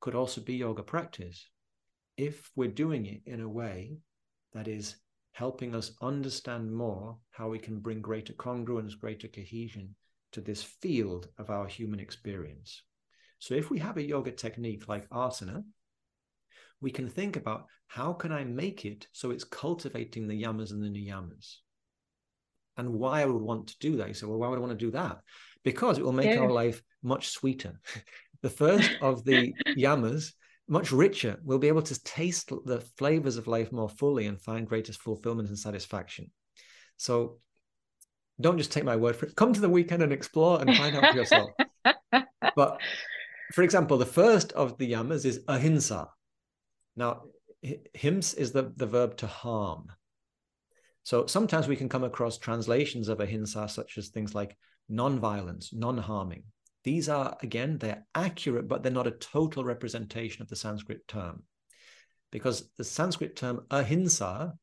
could 0.00 0.14
also 0.14 0.40
be 0.40 0.54
yoga 0.54 0.82
practice. 0.82 1.48
If 2.16 2.50
we're 2.54 2.68
doing 2.68 3.06
it 3.06 3.22
in 3.24 3.40
a 3.40 3.48
way 3.48 3.96
that 4.52 4.68
is 4.68 4.96
helping 5.32 5.74
us 5.74 5.92
understand 6.02 6.70
more 6.70 7.16
how 7.30 7.48
we 7.48 7.58
can 7.58 7.80
bring 7.80 8.02
greater 8.02 8.34
congruence, 8.34 8.98
greater 8.98 9.28
cohesion 9.28 9.94
to 10.32 10.40
this 10.42 10.62
field 10.62 11.28
of 11.38 11.48
our 11.48 11.66
human 11.66 12.00
experience. 12.00 12.82
So 13.38 13.54
if 13.54 13.70
we 13.70 13.78
have 13.78 13.96
a 13.96 14.06
yoga 14.06 14.32
technique 14.32 14.88
like 14.88 15.08
asana, 15.08 15.64
we 16.82 16.90
can 16.90 17.08
think 17.08 17.36
about 17.36 17.66
how 17.86 18.12
can 18.12 18.32
I 18.32 18.44
make 18.44 18.84
it 18.84 19.06
so 19.12 19.30
it's 19.30 19.44
cultivating 19.44 20.26
the 20.26 20.42
yamas 20.42 20.72
and 20.72 20.82
the 20.82 20.88
niyamas. 20.88 21.56
And 22.76 22.94
why 22.94 23.22
I 23.22 23.26
would 23.26 23.42
want 23.42 23.68
to 23.68 23.78
do 23.80 23.96
that. 23.96 24.08
You 24.08 24.14
say, 24.14 24.26
well, 24.26 24.38
why 24.38 24.48
would 24.48 24.56
I 24.56 24.60
want 24.60 24.78
to 24.78 24.84
do 24.84 24.90
that? 24.92 25.18
Because 25.62 25.98
it 25.98 26.04
will 26.04 26.12
make 26.12 26.34
yeah. 26.34 26.38
our 26.40 26.50
life 26.50 26.82
much 27.02 27.28
sweeter. 27.28 27.80
the 28.42 28.50
first 28.50 28.90
of 29.00 29.24
the 29.24 29.54
yamas, 29.78 30.32
much 30.68 30.90
richer. 30.90 31.38
We'll 31.44 31.58
be 31.58 31.68
able 31.68 31.82
to 31.82 32.02
taste 32.02 32.50
the 32.64 32.80
flavors 32.96 33.36
of 33.36 33.46
life 33.46 33.70
more 33.72 33.90
fully 33.90 34.26
and 34.26 34.40
find 34.40 34.66
greatest 34.66 35.00
fulfillment 35.00 35.48
and 35.48 35.58
satisfaction. 35.58 36.30
So 36.96 37.38
don't 38.40 38.58
just 38.58 38.72
take 38.72 38.84
my 38.84 38.96
word 38.96 39.16
for 39.16 39.26
it. 39.26 39.36
Come 39.36 39.52
to 39.52 39.60
the 39.60 39.68
weekend 39.68 40.02
and 40.02 40.12
explore 40.12 40.60
and 40.60 40.74
find 40.74 40.96
out 40.96 41.12
for 41.12 41.18
yourself. 41.18 41.50
but 42.56 42.80
for 43.52 43.62
example, 43.62 43.98
the 43.98 44.06
first 44.06 44.52
of 44.52 44.78
the 44.78 44.90
yamas 44.90 45.26
is 45.26 45.40
ahimsa. 45.46 46.08
Now, 46.96 47.22
hims 47.94 48.34
is 48.34 48.52
the, 48.52 48.72
the 48.76 48.86
verb 48.86 49.16
to 49.18 49.26
harm. 49.26 49.86
So 51.04 51.26
sometimes 51.26 51.68
we 51.68 51.76
can 51.76 51.88
come 51.88 52.04
across 52.04 52.38
translations 52.38 53.08
of 53.08 53.20
ahimsa, 53.20 53.68
such 53.68 53.98
as 53.98 54.08
things 54.08 54.34
like 54.34 54.56
non-violence, 54.88 55.72
non-harming. 55.72 56.44
These 56.84 57.08
are, 57.08 57.36
again, 57.42 57.78
they're 57.78 58.04
accurate, 58.14 58.68
but 58.68 58.82
they're 58.82 58.92
not 58.92 59.06
a 59.06 59.12
total 59.12 59.64
representation 59.64 60.42
of 60.42 60.48
the 60.48 60.56
Sanskrit 60.56 61.06
term. 61.08 61.44
Because 62.30 62.70
the 62.76 62.84
Sanskrit 62.84 63.36
term 63.36 63.66
ahimsa 63.70 64.54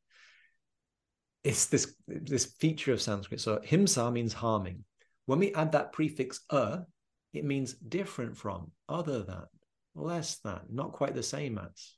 is 1.44 1.66
this, 1.68 1.94
this 2.06 2.44
feature 2.44 2.92
of 2.92 3.00
Sanskrit. 3.00 3.40
So 3.40 3.60
himsa 3.64 4.12
means 4.12 4.32
harming. 4.32 4.84
When 5.26 5.38
we 5.38 5.54
add 5.54 5.72
that 5.72 5.92
prefix 5.92 6.40
a, 6.50 6.80
it 7.32 7.44
means 7.44 7.74
different 7.74 8.36
from, 8.36 8.72
other 8.88 9.22
than, 9.22 9.44
less 9.94 10.38
than, 10.38 10.60
not 10.70 10.92
quite 10.92 11.14
the 11.14 11.22
same 11.22 11.58
as. 11.58 11.94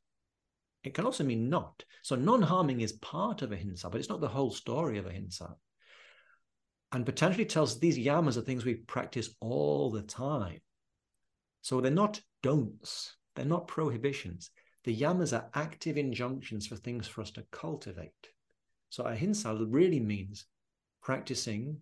It 0.85 0.95
can 0.95 1.05
also 1.05 1.25
mean 1.25 1.49
not. 1.49 1.85
So 2.03 2.16
non-harming 2.16 2.81
is 2.81 2.92
part 2.95 3.42
of 3.42 3.53
ahimsa, 3.53 3.88
but 3.88 3.99
it's 3.99 4.09
not 4.09 4.21
the 4.21 4.29
whole 4.29 4.51
story 4.51 4.99
of 4.99 5.07
ahimsa. 5.07 5.55
And 6.92 7.07
Patanjali 7.07 7.47
tells 7.47 7.79
these 7.79 7.99
yamas 7.99 8.37
are 8.37 8.42
things 8.42 8.64
we 8.64 8.75
practice 8.75 9.31
all 9.40 9.90
the 9.90 10.03
time. 10.03 10.61
So 11.62 11.81
they're 11.81 11.90
not 11.90 12.21
don'ts, 12.42 13.16
they're 13.35 13.45
not 13.45 13.68
prohibitions. 13.68 14.51
The 14.85 14.95
yamas 14.95 15.33
are 15.33 15.49
active 15.55 15.97
injunctions 15.97 16.66
for 16.66 16.77
things 16.77 17.07
for 17.07 17.21
us 17.23 17.31
to 17.33 17.47
cultivate. 17.53 18.11
So 18.90 19.05
ahimsa 19.05 19.55
really 19.68 20.01
means 20.01 20.47
practicing 21.03 21.79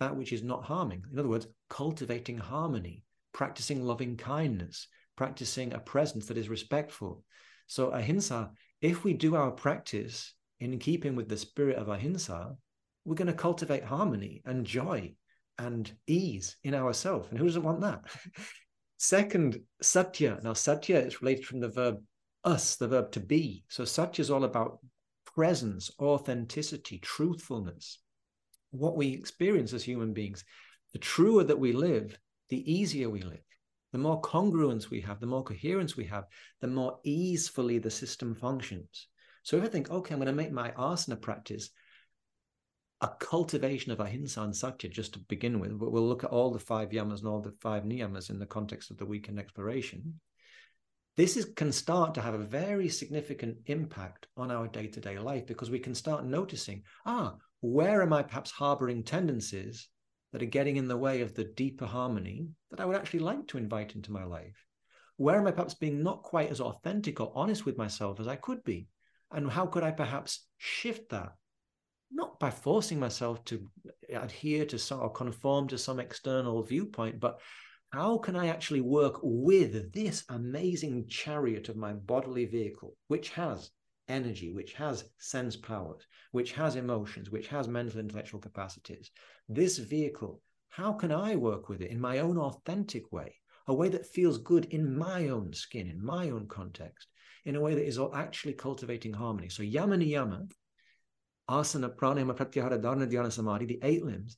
that 0.00 0.16
which 0.16 0.32
is 0.32 0.42
not 0.42 0.64
harming. 0.64 1.04
In 1.12 1.18
other 1.18 1.28
words, 1.28 1.46
cultivating 1.70 2.36
harmony, 2.36 3.04
practicing 3.32 3.84
loving 3.84 4.16
kindness, 4.16 4.88
practicing 5.16 5.72
a 5.72 5.78
presence 5.78 6.26
that 6.26 6.36
is 6.36 6.48
respectful, 6.48 7.24
so 7.66 7.90
ahimsa, 7.90 8.50
if 8.80 9.04
we 9.04 9.14
do 9.14 9.36
our 9.36 9.50
practice 9.50 10.34
in 10.60 10.78
keeping 10.78 11.16
with 11.16 11.28
the 11.28 11.36
spirit 11.36 11.76
of 11.76 11.88
ahimsa, 11.88 12.56
we're 13.04 13.14
going 13.14 13.26
to 13.26 13.32
cultivate 13.34 13.84
harmony 13.84 14.42
and 14.44 14.66
joy 14.66 15.14
and 15.58 15.90
ease 16.06 16.56
in 16.64 16.74
ourselves. 16.74 17.28
And 17.30 17.38
who 17.38 17.46
doesn't 17.46 17.62
want 17.62 17.80
that? 17.82 18.02
Second, 18.98 19.60
satya. 19.82 20.38
Now, 20.42 20.52
satya 20.52 20.98
is 21.00 21.20
related 21.20 21.44
from 21.44 21.60
the 21.60 21.68
verb 21.68 21.96
us, 22.44 22.76
the 22.76 22.88
verb 22.88 23.10
to 23.12 23.20
be. 23.20 23.64
So 23.68 23.84
satya 23.84 24.22
is 24.22 24.30
all 24.30 24.44
about 24.44 24.78
presence, 25.34 25.90
authenticity, 25.98 26.98
truthfulness. 26.98 27.98
What 28.70 28.96
we 28.96 29.08
experience 29.08 29.72
as 29.72 29.82
human 29.82 30.12
beings, 30.12 30.44
the 30.92 30.98
truer 30.98 31.44
that 31.44 31.58
we 31.58 31.72
live, 31.72 32.18
the 32.48 32.72
easier 32.72 33.10
we 33.10 33.22
live 33.22 33.42
the 33.94 33.98
more 33.98 34.20
congruence 34.20 34.90
we 34.90 35.00
have, 35.00 35.20
the 35.20 35.26
more 35.26 35.44
coherence 35.44 35.96
we 35.96 36.04
have, 36.04 36.24
the 36.60 36.66
more 36.66 36.98
easefully 37.04 37.78
the 37.78 37.88
system 37.88 38.34
functions. 38.34 39.06
So 39.44 39.56
if 39.56 39.62
I 39.62 39.68
think, 39.68 39.88
okay, 39.88 40.12
I'm 40.12 40.18
going 40.18 40.26
to 40.26 40.32
make 40.32 40.50
my 40.50 40.72
asana 40.72 41.20
practice 41.20 41.70
a 43.00 43.08
cultivation 43.20 43.92
of 43.92 44.00
ahimsa 44.00 44.42
and 44.42 44.56
satya 44.56 44.90
just 44.90 45.12
to 45.12 45.20
begin 45.20 45.60
with, 45.60 45.78
but 45.78 45.92
we'll 45.92 46.08
look 46.08 46.24
at 46.24 46.30
all 46.30 46.50
the 46.50 46.58
five 46.58 46.88
yamas 46.88 47.20
and 47.20 47.28
all 47.28 47.40
the 47.40 47.54
five 47.60 47.84
niyamas 47.84 48.30
in 48.30 48.40
the 48.40 48.46
context 48.46 48.90
of 48.90 48.96
the 48.96 49.06
weekend 49.06 49.38
exploration. 49.38 50.18
This 51.16 51.36
is, 51.36 51.44
can 51.54 51.70
start 51.70 52.14
to 52.14 52.20
have 52.20 52.34
a 52.34 52.38
very 52.38 52.88
significant 52.88 53.58
impact 53.66 54.26
on 54.36 54.50
our 54.50 54.66
day 54.66 54.88
to 54.88 55.00
day 55.00 55.20
life 55.20 55.46
because 55.46 55.70
we 55.70 55.78
can 55.78 55.94
start 55.94 56.26
noticing, 56.26 56.82
ah, 57.06 57.36
where 57.60 58.02
am 58.02 58.12
I 58.12 58.24
perhaps 58.24 58.50
harboring 58.50 59.04
tendencies 59.04 59.86
that 60.34 60.42
are 60.42 60.46
getting 60.46 60.76
in 60.76 60.88
the 60.88 60.96
way 60.96 61.20
of 61.20 61.32
the 61.32 61.44
deeper 61.44 61.86
harmony 61.86 62.48
that 62.72 62.80
I 62.80 62.84
would 62.84 62.96
actually 62.96 63.20
like 63.20 63.46
to 63.46 63.56
invite 63.56 63.94
into 63.94 64.10
my 64.10 64.24
life? 64.24 64.66
Where 65.16 65.38
am 65.38 65.46
I 65.46 65.52
perhaps 65.52 65.74
being 65.74 66.02
not 66.02 66.24
quite 66.24 66.50
as 66.50 66.60
authentic 66.60 67.20
or 67.20 67.30
honest 67.36 67.64
with 67.64 67.78
myself 67.78 68.18
as 68.18 68.26
I 68.26 68.34
could 68.34 68.64
be? 68.64 68.88
And 69.30 69.48
how 69.48 69.66
could 69.66 69.84
I 69.84 69.92
perhaps 69.92 70.44
shift 70.58 71.10
that? 71.10 71.34
Not 72.10 72.40
by 72.40 72.50
forcing 72.50 72.98
myself 72.98 73.44
to 73.44 73.64
adhere 74.12 74.66
to 74.66 74.76
some 74.76 74.98
or 74.98 75.12
conform 75.12 75.68
to 75.68 75.78
some 75.78 76.00
external 76.00 76.60
viewpoint, 76.64 77.20
but 77.20 77.38
how 77.92 78.18
can 78.18 78.34
I 78.34 78.48
actually 78.48 78.80
work 78.80 79.20
with 79.22 79.92
this 79.92 80.24
amazing 80.30 81.06
chariot 81.06 81.68
of 81.68 81.76
my 81.76 81.92
bodily 81.92 82.46
vehicle, 82.46 82.96
which 83.06 83.30
has 83.30 83.70
energy, 84.08 84.52
which 84.52 84.74
has 84.74 85.04
sense 85.18 85.56
powers, 85.56 86.06
which 86.32 86.52
has 86.52 86.76
emotions, 86.76 87.30
which 87.30 87.48
has 87.48 87.68
mental 87.68 88.00
intellectual 88.00 88.40
capacities. 88.40 89.10
This 89.48 89.78
vehicle, 89.78 90.40
how 90.68 90.92
can 90.92 91.12
I 91.12 91.36
work 91.36 91.68
with 91.68 91.80
it 91.80 91.90
in 91.90 92.00
my 92.00 92.18
own 92.18 92.38
authentic 92.38 93.12
way, 93.12 93.34
a 93.66 93.74
way 93.74 93.88
that 93.88 94.06
feels 94.06 94.38
good 94.38 94.66
in 94.66 94.96
my 94.96 95.28
own 95.28 95.52
skin, 95.52 95.88
in 95.88 96.04
my 96.04 96.30
own 96.30 96.46
context, 96.48 97.08
in 97.44 97.56
a 97.56 97.60
way 97.60 97.74
that 97.74 97.86
is 97.86 97.98
actually 98.14 98.54
cultivating 98.54 99.12
harmony? 99.12 99.48
So 99.48 99.62
yama 99.62 99.96
niyama, 99.96 100.50
asana, 101.48 101.94
pranayama, 101.94 102.36
pratyahara, 102.36 102.80
dharana, 102.80 103.10
dhyana, 103.10 103.32
samadhi, 103.32 103.66
the 103.66 103.80
eight 103.82 104.04
limbs, 104.04 104.36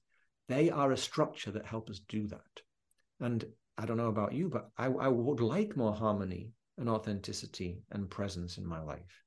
they 0.49 0.71
are 0.71 0.93
a 0.93 0.97
structure 0.97 1.51
that 1.51 1.67
help 1.67 1.91
us 1.91 2.01
do 2.09 2.27
that. 2.29 2.63
And 3.21 3.45
I 3.79 3.87
don't 3.87 3.97
know 3.97 4.09
about 4.09 4.33
you, 4.33 4.49
but 4.49 4.71
I, 4.79 4.87
I 4.87 5.09
would 5.09 5.41
like 5.41 5.77
more 5.77 5.95
harmony 5.95 6.51
and 6.79 6.89
authenticity 6.89 7.83
and 7.91 8.11
presence 8.11 8.59
in 8.59 8.67
my 8.67 8.81
life. 8.81 9.23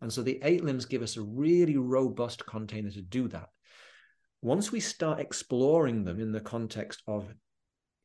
And 0.00 0.12
so 0.12 0.22
the 0.22 0.40
eight 0.42 0.62
limbs 0.62 0.84
give 0.84 1.02
us 1.02 1.16
a 1.16 1.22
really 1.22 1.76
robust 1.76 2.46
container 2.46 2.90
to 2.90 3.02
do 3.02 3.28
that. 3.28 3.48
Once 4.40 4.70
we 4.70 4.80
start 4.80 5.18
exploring 5.18 6.04
them 6.04 6.20
in 6.20 6.30
the 6.30 6.40
context 6.40 7.02
of 7.06 7.34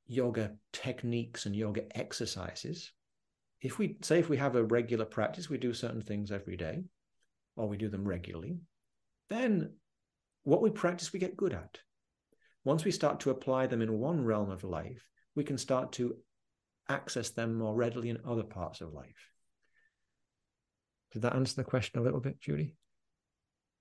yoga 0.08 0.54
techniques 0.72 1.46
and 1.46 1.56
yoga 1.56 1.84
exercises, 1.98 2.92
if 3.62 3.78
we 3.78 3.98
say 4.02 4.20
if 4.20 4.30
we 4.30 4.38
have 4.38 4.56
a 4.56 4.64
regular 4.64 5.06
practice, 5.06 5.50
we 5.50 5.58
do 5.58 5.74
certain 5.74 6.02
things 6.02 6.32
every 6.32 6.58
day, 6.58 6.84
or 7.56 7.68
we 7.68 7.78
do 7.78 7.88
them 7.90 8.08
regularly, 8.08 8.58
then 9.30 9.74
what 10.44 10.62
we 10.62 10.70
practice 10.70 11.14
we 11.14 11.20
get 11.20 11.38
good 11.38 11.54
at. 11.54 11.78
Once 12.66 12.84
we 12.84 12.92
start 12.92 13.20
to 13.20 13.30
apply 13.30 13.68
them 13.68 13.82
in 13.82 14.00
one 14.00 14.24
realm 14.24 14.50
of 14.50 14.64
life, 14.64 15.08
we 15.36 15.44
can 15.44 15.58
start 15.58 15.92
to 15.94 16.16
access 16.90 17.30
them 17.30 17.56
more 17.56 17.76
readily 17.76 18.10
in 18.10 18.18
other 18.26 18.44
parts 18.44 18.82
of 18.82 18.94
life. 18.94 19.30
Did 21.14 21.22
that 21.22 21.36
answer 21.36 21.56
the 21.56 21.64
question 21.64 22.00
a 22.00 22.04
little 22.04 22.20
bit, 22.20 22.42
Judy? 22.42 22.76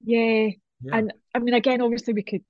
Yeah. 0.05 0.51
yeah. 0.83 0.97
And 0.97 1.13
I 1.35 1.39
mean, 1.39 1.55
again, 1.55 1.81
obviously 1.81 2.13
we 2.13 2.23
could 2.23 2.45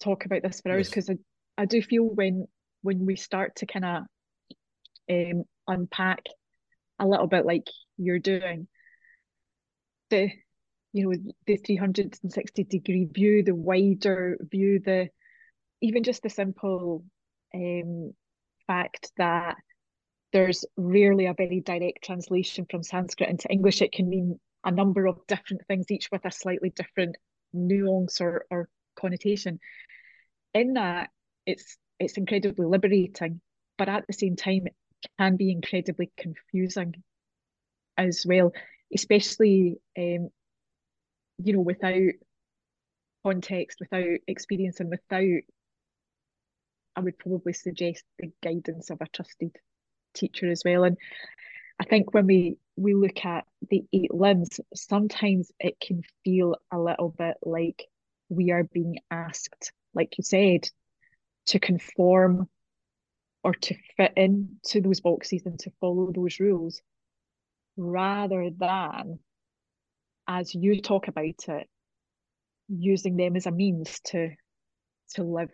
talk 0.00 0.24
about 0.24 0.42
this 0.42 0.60
for 0.60 0.72
hours 0.72 0.88
because 0.88 1.08
yes. 1.08 1.18
I, 1.58 1.62
I 1.62 1.66
do 1.66 1.82
feel 1.82 2.04
when 2.04 2.46
when 2.80 3.04
we 3.04 3.14
start 3.14 3.56
to 3.56 3.66
kind 3.66 3.84
of 3.84 4.02
um, 5.10 5.44
unpack 5.68 6.24
a 6.98 7.06
little 7.06 7.26
bit 7.26 7.44
like 7.44 7.66
you're 7.98 8.18
doing 8.18 8.66
the 10.10 10.30
you 10.92 11.08
know 11.08 11.32
the 11.46 11.56
360 11.56 12.64
degree 12.64 13.08
view 13.10 13.42
the 13.42 13.54
wider 13.54 14.36
view 14.50 14.80
the 14.84 15.08
even 15.80 16.02
just 16.02 16.22
the 16.22 16.30
simple 16.30 17.04
um, 17.54 18.12
fact 18.66 19.10
that 19.16 19.56
there's 20.32 20.64
rarely 20.76 21.26
a 21.26 21.34
very 21.34 21.60
direct 21.60 22.04
translation 22.04 22.66
from 22.70 22.82
Sanskrit 22.82 23.28
into 23.28 23.50
English. 23.50 23.82
It 23.82 23.92
can 23.92 24.08
mean 24.08 24.40
a 24.64 24.70
number 24.70 25.06
of 25.06 25.26
different 25.26 25.62
things, 25.66 25.90
each 25.90 26.10
with 26.10 26.24
a 26.24 26.32
slightly 26.32 26.70
different 26.70 27.16
nuance 27.52 28.20
or, 28.20 28.46
or 28.50 28.68
connotation. 28.96 29.60
In 30.54 30.74
that, 30.74 31.10
it's 31.46 31.76
it's 31.98 32.16
incredibly 32.16 32.66
liberating, 32.66 33.40
but 33.78 33.88
at 33.88 34.06
the 34.06 34.12
same 34.12 34.36
time, 34.36 34.66
it 34.66 34.74
can 35.18 35.36
be 35.36 35.52
incredibly 35.52 36.10
confusing 36.16 36.94
as 37.96 38.24
well, 38.26 38.52
especially 38.94 39.76
um, 39.98 40.30
you 41.38 41.52
know, 41.52 41.60
without 41.60 42.12
context, 43.24 43.78
without 43.80 44.18
experience, 44.26 44.80
and 44.80 44.90
without 44.90 45.42
I 46.94 47.00
would 47.00 47.18
probably 47.18 47.52
suggest 47.52 48.04
the 48.18 48.30
guidance 48.42 48.90
of 48.90 49.00
a 49.00 49.06
trusted 49.06 49.56
teacher 50.14 50.50
as 50.50 50.62
well. 50.64 50.84
And 50.84 50.96
I 51.80 51.84
think 51.84 52.14
when 52.14 52.26
we 52.26 52.56
we 52.76 52.94
look 52.94 53.24
at 53.24 53.44
the 53.70 53.84
eight 53.92 54.14
limbs, 54.14 54.60
sometimes 54.74 55.52
it 55.60 55.78
can 55.80 56.02
feel 56.24 56.56
a 56.70 56.78
little 56.78 57.10
bit 57.10 57.36
like 57.42 57.84
we 58.28 58.50
are 58.50 58.64
being 58.64 58.98
asked, 59.10 59.72
like 59.94 60.16
you 60.16 60.24
said, 60.24 60.68
to 61.46 61.58
conform 61.58 62.48
or 63.44 63.54
to 63.54 63.74
fit 63.96 64.12
into 64.16 64.80
those 64.80 65.00
boxes 65.00 65.42
and 65.44 65.58
to 65.58 65.72
follow 65.80 66.12
those 66.12 66.40
rules 66.40 66.80
rather 67.76 68.50
than 68.50 69.18
as 70.28 70.54
you 70.54 70.80
talk 70.80 71.08
about 71.08 71.48
it 71.48 71.68
using 72.68 73.16
them 73.16 73.36
as 73.36 73.46
a 73.46 73.50
means 73.50 74.00
to 74.04 74.30
to 75.10 75.24
live 75.24 75.50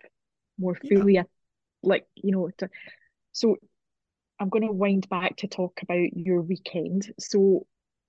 more 0.58 0.74
fully 0.74 1.14
yeah. 1.14 1.22
like 1.82 2.06
you 2.14 2.32
know 2.32 2.50
to, 2.58 2.68
so 3.32 3.56
i'm 4.40 4.48
going 4.48 4.66
to 4.66 4.72
wind 4.72 5.08
back 5.08 5.36
to 5.36 5.46
talk 5.46 5.80
about 5.82 6.16
your 6.16 6.40
weekend 6.42 7.12
so 7.18 7.66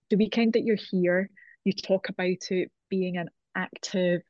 the 0.09 0.17
weekend 0.17 0.53
that 0.53 0.63
you're 0.63 0.75
here 0.75 1.29
you 1.65 1.73
talk 1.73 2.09
about 2.09 2.51
it 2.51 2.71
being 2.89 3.17
an 3.17 3.29
active 3.55 4.21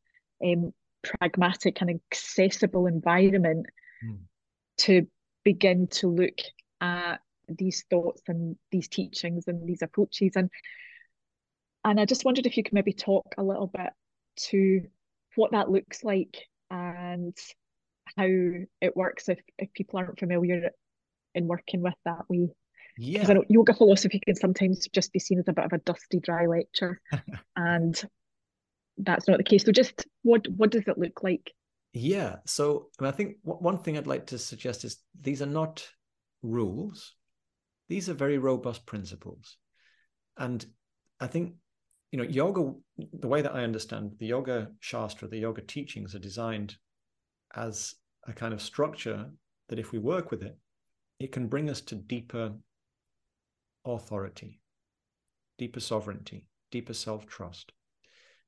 um, 0.44 0.74
pragmatic 1.04 1.82
and 1.82 1.90
accessible 1.90 2.88
environment 2.88 3.66
mm. 4.06 4.18
to 4.78 5.08
begin 5.44 5.88
to 5.88 6.08
look 6.08 6.38
at 6.82 7.20
these 7.48 7.84
thoughts 7.90 8.22
and 8.28 8.56
these 8.72 8.88
teachings 8.88 9.46
and 9.48 9.68
these 9.68 9.82
approaches 9.82 10.34
and 10.36 10.50
and 11.86 12.00
I 12.00 12.06
just 12.06 12.26
wondered 12.26 12.46
if 12.46 12.58
you 12.58 12.64
could 12.64 12.74
maybe 12.74 12.92
talk 12.94 13.36
a 13.38 13.44
little 13.44 13.68
bit 13.68 13.92
to 14.50 14.82
what 15.36 15.52
that 15.52 15.70
looks 15.70 16.04
like 16.04 16.38
and 16.70 17.36
how 18.18 18.28
it 18.28 18.96
works 18.96 19.30
if, 19.30 19.40
if 19.58 19.72
people 19.74 19.98
aren't 20.00 20.20
familiar 20.20 20.72
in 21.36 21.48
working 21.48 21.82
with 21.82 21.94
that 22.06 22.30
way. 22.30 22.50
Yeah. 22.98 23.20
Because 23.20 23.30
I 23.30 23.34
know 23.34 23.44
yoga 23.50 23.74
philosophy 23.74 24.20
can 24.26 24.36
sometimes 24.36 24.88
just 24.94 25.14
be 25.14 25.20
seen 25.20 25.40
as 25.40 25.48
a 25.48 25.54
bit 25.54 25.66
of 25.66 25.74
a 25.74 25.78
dusty, 25.80 26.20
dry 26.20 26.46
lecture. 26.46 27.02
and 27.56 28.02
that's 28.98 29.28
not 29.28 29.38
the 29.38 29.44
case. 29.44 29.64
So 29.64 29.72
just 29.72 30.06
what 30.24 30.48
what 30.50 30.72
does 30.72 30.84
it 30.88 30.98
look 30.98 31.24
like? 31.24 31.54
Yeah. 31.94 32.38
So 32.46 32.90
I, 33.00 33.04
mean, 33.04 33.14
I 33.14 33.16
think 33.16 33.38
one 33.44 33.78
thing 33.78 33.98
I'd 33.98 34.08
like 34.08 34.28
to 34.28 34.38
suggest 34.38 34.84
is 34.84 34.98
these 35.20 35.42
are 35.42 35.48
not 35.48 35.88
rules. 36.42 37.16
These 37.88 38.10
are 38.10 38.14
very 38.14 38.38
robust 38.38 38.86
principles. 38.86 39.58
And 40.38 40.66
I 41.20 41.28
think 41.28 41.54
you 42.12 42.18
know, 42.18 42.24
yoga, 42.24 42.74
the 43.14 43.28
way 43.28 43.42
that 43.42 43.56
I 43.56 43.64
understand 43.64 44.14
the 44.18 44.26
yoga 44.26 44.70
shastra, 44.80 45.28
the 45.28 45.38
yoga 45.38 45.62
teachings 45.62 46.16
are 46.16 46.20
designed 46.20 46.76
as 47.56 47.94
a 48.28 48.34
kind 48.34 48.54
of 48.54 48.62
structure 48.62 49.30
that 49.70 49.80
if 49.80 49.92
we 49.92 50.00
work 50.00 50.32
with 50.32 50.42
it, 50.42 50.58
it 51.20 51.32
can 51.32 51.48
bring 51.48 51.70
us 51.70 51.82
to 51.82 51.96
deeper 51.96 52.54
authority, 53.86 54.62
deeper 55.58 55.80
sovereignty, 55.80 56.48
deeper 56.72 56.94
self 56.94 57.26
trust. 57.28 57.72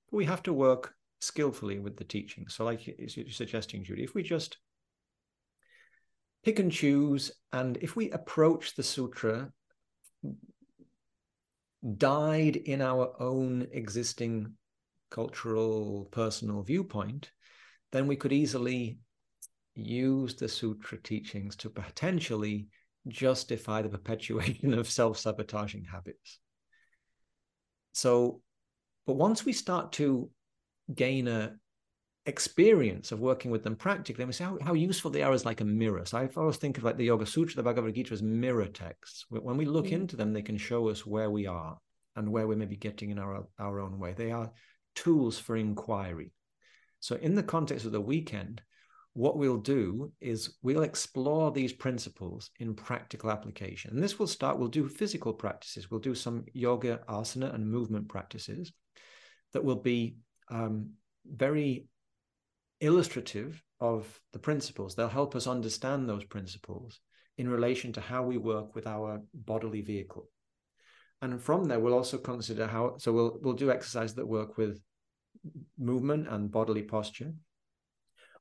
But 0.10 0.18
we 0.18 0.26
have 0.26 0.44
to 0.44 0.54
work 0.54 0.96
skillfully 1.20 1.80
with 1.80 1.98
the 1.98 2.04
teaching. 2.04 2.48
So, 2.48 2.64
like 2.64 2.88
you're 2.88 3.30
suggesting, 3.30 3.84
Judy, 3.84 4.04
if 4.04 4.16
we 4.16 4.24
just 4.24 4.58
pick 6.44 6.60
and 6.60 6.72
choose, 6.72 7.32
and 7.52 7.78
if 7.82 7.96
we 7.96 8.10
approach 8.12 8.76
the 8.76 8.84
sutra 8.84 9.52
dyed 11.98 12.56
in 12.56 12.82
our 12.82 13.14
own 13.20 13.68
existing 13.72 14.54
cultural 15.10 16.08
personal 16.12 16.62
viewpoint, 16.64 17.32
then 17.92 18.08
we 18.08 18.16
could 18.16 18.32
easily 18.32 19.00
use 19.76 20.36
the 20.36 20.48
sutra 20.48 20.98
teachings 20.98 21.56
to 21.58 21.70
potentially 21.70 22.68
justify 23.08 23.82
the 23.82 23.90
perpetuation 23.98 24.74
of 24.74 24.90
self-sabotaging 24.90 25.86
habits. 25.86 26.40
So, 27.94 28.42
but 29.06 29.16
once 29.16 29.46
we 29.46 29.54
start 29.54 29.92
to 29.94 30.30
gain 30.94 31.28
a 31.28 31.54
experience 32.26 33.12
of 33.12 33.20
working 33.20 33.50
with 33.50 33.64
them 33.64 33.76
practically, 33.76 34.22
and 34.24 34.30
we 34.30 34.34
see 34.34 34.44
how, 34.44 34.58
how 34.62 34.74
useful 34.74 35.12
they 35.12 35.24
are 35.24 35.34
as 35.34 35.46
like 35.46 35.62
a 35.62 35.66
mirror. 35.66 36.06
So 36.06 36.20
I 36.20 36.30
always 36.38 36.58
think 36.58 36.78
of 36.78 36.84
like 36.84 36.98
the 36.98 37.06
Yoga 37.06 37.26
Sutra, 37.26 37.56
the 37.56 37.64
Bhagavad 37.64 37.96
Gita 37.96 38.14
as 38.14 38.22
mirror 38.22 38.68
texts. 38.68 39.26
When 39.30 39.58
we 39.58 39.66
look 39.66 39.88
mm. 39.88 39.94
into 39.94 40.16
them, 40.16 40.32
they 40.32 40.42
can 40.42 40.58
show 40.58 40.90
us 40.90 41.06
where 41.06 41.32
we 41.32 41.48
are 41.48 41.78
and 42.16 42.32
where 42.32 42.48
we 42.48 42.56
may 42.56 42.66
be 42.66 42.76
getting 42.76 43.10
in 43.10 43.20
our, 43.20 43.48
our 43.58 43.80
own 43.80 43.98
way. 43.98 44.14
They 44.14 44.32
are 44.32 44.52
tools 44.96 45.40
for 45.40 45.56
inquiry. 45.56 46.32
So 47.00 47.16
in 47.16 47.36
the 47.36 47.44
context 47.44 47.86
of 47.86 47.92
the 47.92 48.02
weekend, 48.02 48.62
what 49.14 49.38
we'll 49.38 49.58
do 49.58 50.12
is 50.22 50.58
we'll 50.62 50.84
explore 50.84 51.52
these 51.52 51.74
principles 51.74 52.50
in 52.60 52.74
practical 52.74 53.30
application. 53.30 53.92
And 53.92 54.02
this 54.02 54.18
will 54.18 54.28
start, 54.28 54.58
we'll 54.58 54.70
do 54.70 54.88
physical 54.88 55.34
practices. 55.34 55.92
We'll 55.92 56.00
do 56.00 56.16
some 56.16 56.46
yoga, 56.54 57.02
asana, 57.10 57.54
and 57.54 57.70
movement 57.70 58.08
practices 58.08 58.72
that 59.54 59.64
will 59.64 59.76
be 59.76 60.16
um, 60.50 60.92
very 61.26 61.88
illustrative 62.80 63.62
of 63.82 64.20
the 64.32 64.40
principles. 64.40 64.96
They'll 64.96 65.10
help 65.10 65.36
us 65.36 65.48
understand 65.48 66.08
those 66.08 66.24
principles 66.24 67.00
in 67.38 67.50
relation 67.50 67.92
to 67.94 68.02
how 68.02 68.24
we 68.24 68.38
work 68.38 68.76
with 68.76 68.88
our 68.88 69.22
bodily 69.34 69.82
vehicle. 69.82 70.30
And 71.22 71.42
from 71.42 71.66
there, 71.66 71.80
we'll 71.80 71.94
also 71.94 72.18
consider 72.18 72.66
how. 72.66 72.96
So 72.98 73.12
we'll 73.12 73.38
we'll 73.42 73.54
do 73.54 73.72
exercises 73.72 74.16
that 74.16 74.28
work 74.28 74.58
with 74.58 74.82
movement 75.78 76.28
and 76.28 76.52
bodily 76.52 76.82
posture. 76.82 77.34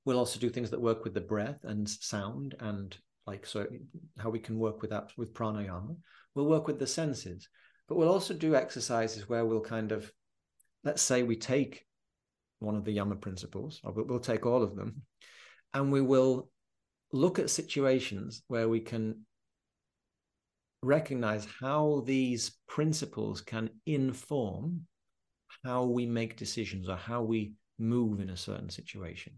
We'll 0.04 0.18
also 0.18 0.40
do 0.40 0.48
things 0.48 0.70
that 0.70 0.80
work 0.80 1.04
with 1.04 1.14
the 1.14 1.20
breath 1.20 1.64
and 1.64 1.88
sound 1.88 2.54
and 2.60 2.96
like 3.26 3.46
so 3.46 3.66
how 4.18 4.30
we 4.30 4.38
can 4.38 4.58
work 4.58 4.80
with 4.80 4.90
that 4.90 5.10
with 5.16 5.34
pranayama. 5.34 5.96
We'll 6.34 6.46
work 6.46 6.66
with 6.66 6.78
the 6.78 6.86
senses, 6.86 7.48
but 7.88 7.96
we'll 7.96 8.08
also 8.08 8.34
do 8.34 8.54
exercises 8.54 9.28
where 9.28 9.44
we'll 9.44 9.60
kind 9.60 9.92
of 9.92 10.10
let's 10.84 11.02
say 11.02 11.22
we 11.22 11.36
take 11.36 11.84
one 12.60 12.76
of 12.76 12.84
the 12.84 12.92
Yama 12.92 13.16
principles, 13.16 13.80
or 13.84 13.92
we'll 13.92 14.20
take 14.20 14.46
all 14.46 14.62
of 14.62 14.76
them, 14.76 15.02
and 15.74 15.92
we 15.92 16.00
will 16.00 16.50
look 17.12 17.38
at 17.38 17.50
situations 17.50 18.42
where 18.48 18.68
we 18.68 18.80
can 18.80 19.24
recognize 20.82 21.46
how 21.60 22.02
these 22.06 22.58
principles 22.66 23.40
can 23.40 23.68
inform 23.86 24.86
how 25.64 25.84
we 25.84 26.06
make 26.06 26.36
decisions 26.36 26.88
or 26.88 26.96
how 26.96 27.22
we 27.22 27.52
move 27.78 28.20
in 28.20 28.30
a 28.30 28.36
certain 28.36 28.70
situation. 28.70 29.32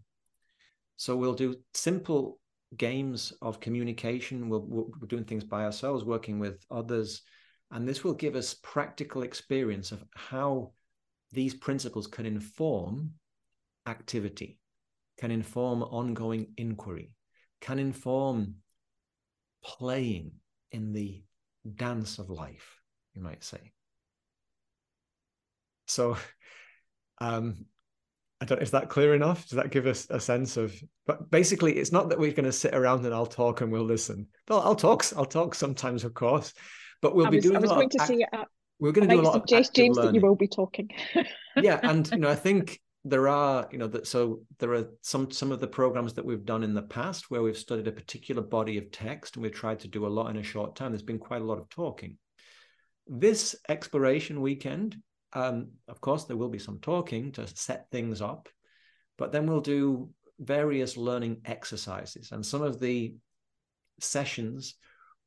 So 1.03 1.17
we'll 1.17 1.33
do 1.33 1.57
simple 1.73 2.39
games 2.77 3.33
of 3.41 3.59
communication. 3.59 4.47
we 4.47 4.57
we 4.57 4.83
are 5.01 5.07
doing 5.07 5.25
things 5.25 5.43
by 5.43 5.65
ourselves, 5.65 6.05
working 6.05 6.39
with 6.39 6.65
others. 6.71 7.23
And 7.71 7.85
this 7.85 8.05
will 8.05 8.13
give 8.13 8.37
us 8.37 8.55
practical 8.63 9.23
experience 9.23 9.91
of 9.91 10.01
how 10.15 10.71
these 11.33 11.55
principles 11.55 12.07
can 12.07 12.25
inform 12.25 13.15
activity, 13.85 14.59
can 15.17 15.29
inform 15.29 15.83
ongoing 15.83 16.53
inquiry, 16.55 17.11
can 17.59 17.79
inform 17.79 18.55
playing 19.61 20.31
in 20.71 20.93
the 20.93 21.21
dance 21.75 22.17
of 22.17 22.29
life, 22.29 22.79
you 23.13 23.21
might 23.21 23.43
say. 23.43 23.73
So, 25.85 26.15
um, 27.19 27.65
I 28.43 28.45
don't. 28.45 28.61
Is 28.61 28.71
that 28.71 28.89
clear 28.89 29.15
enough? 29.15 29.47
Does 29.47 29.55
that 29.55 29.71
give 29.71 29.87
us 29.87 30.05
a 30.09 30.19
sense 30.19 30.57
of? 30.57 30.75
But 31.07 31.31
basically, 31.31 31.77
it's 31.77 31.93
not 31.93 32.09
that 32.09 32.19
we're 32.19 32.33
going 32.33 32.43
to 32.43 32.51
sit 32.51 32.75
around 32.75 33.05
and 33.05 33.13
I'll 33.13 33.25
talk 33.25 33.61
and 33.61 33.71
we'll 33.71 33.85
listen. 33.85 34.27
Well, 34.49 34.59
I'll 34.59 34.75
talk. 34.75 35.05
I'll 35.15 35.23
talk 35.23 35.55
sometimes, 35.55 36.03
of 36.03 36.13
course, 36.13 36.53
but 37.01 37.15
we'll 37.15 37.27
I 37.27 37.29
be 37.29 37.37
was, 37.37 37.45
doing. 37.45 37.55
I 37.55 37.59
was 37.59 37.69
going 37.69 37.89
to 37.89 38.01
act- 38.01 38.07
say. 38.09 38.25
Uh, 38.33 38.43
we're 38.79 38.91
going 38.91 39.07
to 39.07 39.15
do 39.15 39.21
a 39.21 39.23
lot 39.23 39.33
suggest, 39.35 39.69
of 39.69 39.75
James, 39.75 39.95
learning. 39.95 40.11
that 40.11 40.19
you 40.19 40.27
will 40.27 40.35
be 40.35 40.49
talking. 40.49 40.89
yeah, 41.55 41.79
and 41.83 42.11
you 42.11 42.17
know, 42.17 42.29
I 42.29 42.35
think 42.47 42.81
there 43.05 43.29
are, 43.29 43.65
you 43.71 43.77
know, 43.77 43.87
that 43.87 44.07
so 44.07 44.41
there 44.59 44.73
are 44.73 44.89
some 45.03 45.31
some 45.31 45.53
of 45.53 45.61
the 45.61 45.67
programs 45.67 46.13
that 46.15 46.25
we've 46.25 46.43
done 46.43 46.63
in 46.63 46.73
the 46.73 46.81
past 46.81 47.31
where 47.31 47.41
we've 47.41 47.57
studied 47.57 47.87
a 47.87 47.93
particular 47.93 48.41
body 48.41 48.77
of 48.77 48.91
text 48.91 49.37
and 49.37 49.43
we've 49.43 49.53
tried 49.53 49.79
to 49.79 49.87
do 49.87 50.05
a 50.05 50.09
lot 50.09 50.29
in 50.29 50.35
a 50.35 50.43
short 50.43 50.75
time. 50.75 50.91
There's 50.91 51.01
been 51.01 51.17
quite 51.17 51.41
a 51.41 51.45
lot 51.45 51.59
of 51.59 51.69
talking. 51.69 52.17
This 53.07 53.55
exploration 53.69 54.41
weekend, 54.41 54.97
um, 55.33 55.69
of 55.87 56.01
course, 56.01 56.25
there 56.25 56.37
will 56.37 56.49
be 56.49 56.59
some 56.59 56.79
talking 56.79 57.31
to 57.33 57.47
set 57.47 57.89
things 57.91 58.21
up, 58.21 58.49
but 59.17 59.31
then 59.31 59.47
we'll 59.47 59.61
do 59.61 60.09
various 60.39 60.97
learning 60.97 61.41
exercises, 61.45 62.31
and 62.31 62.45
some 62.45 62.61
of 62.61 62.79
the 62.79 63.15
sessions 63.99 64.75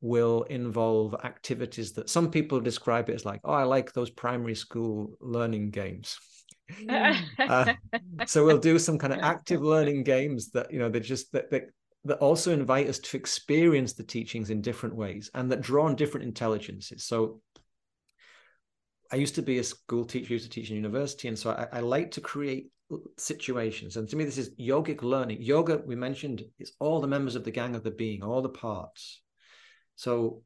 will 0.01 0.43
involve 0.45 1.15
activities 1.25 1.93
that 1.93 2.11
some 2.11 2.31
people 2.31 2.61
describe 2.61 3.09
it 3.09 3.15
as 3.15 3.25
like, 3.25 3.41
oh, 3.45 3.53
I 3.53 3.65
like 3.65 3.93
those 3.93 4.11
primary 4.11 4.55
school 4.55 5.17
learning 5.21 5.71
games. 5.71 6.19
Uh, 7.39 7.75
so 8.27 8.45
we'll 8.45 8.59
do 8.59 8.77
some 8.77 8.99
kind 8.99 9.13
of 9.13 9.21
active 9.21 9.63
learning 9.63 10.03
games 10.03 10.51
that 10.51 10.73
you 10.73 10.81
know 10.81 10.89
they 10.89 10.99
just 10.99 11.31
that, 11.31 11.49
that 11.49 11.67
that 12.05 12.19
also 12.19 12.53
invite 12.53 12.89
us 12.89 12.99
to 12.99 13.17
experience 13.17 13.93
the 13.93 14.03
teachings 14.03 14.51
in 14.51 14.61
different 14.61 14.95
ways 14.95 15.31
and 15.35 15.51
that 15.51 15.61
draw 15.61 15.87
on 15.87 15.95
different 15.95 16.27
intelligences. 16.27 17.05
So 17.05 17.41
i 19.13 19.17
used 19.17 19.35
to 19.35 19.43
be 19.43 19.59
a 19.59 19.65
school 19.65 20.05
teacher 20.05 20.33
used 20.33 20.45
to 20.45 20.51
teach 20.51 20.71
in 20.71 20.77
university 20.77 21.29
and 21.29 21.39
so 21.39 21.51
I, 21.51 21.79
I 21.79 21.81
like 21.81 22.11
to 22.13 22.21
create 22.21 22.71
situations. 23.19 23.97
And 23.97 24.09
to 24.09 24.17
me 24.17 24.25
this 24.25 24.39
is 24.39 24.55
yogic 24.61 25.03
learning. 25.03 25.43
Yoga 25.43 25.83
we 25.85 25.97
mentioned 25.97 26.45
is 26.59 26.73
all 26.79 27.01
the 27.01 27.09
members 27.09 27.35
of 27.35 27.45
the 27.45 27.51
gang 27.51 27.75
of 27.75 27.83
the 27.83 27.91
being 27.91 28.23
all 28.23 28.43
the 28.43 28.49
parts. 28.49 29.23
So 29.97 30.43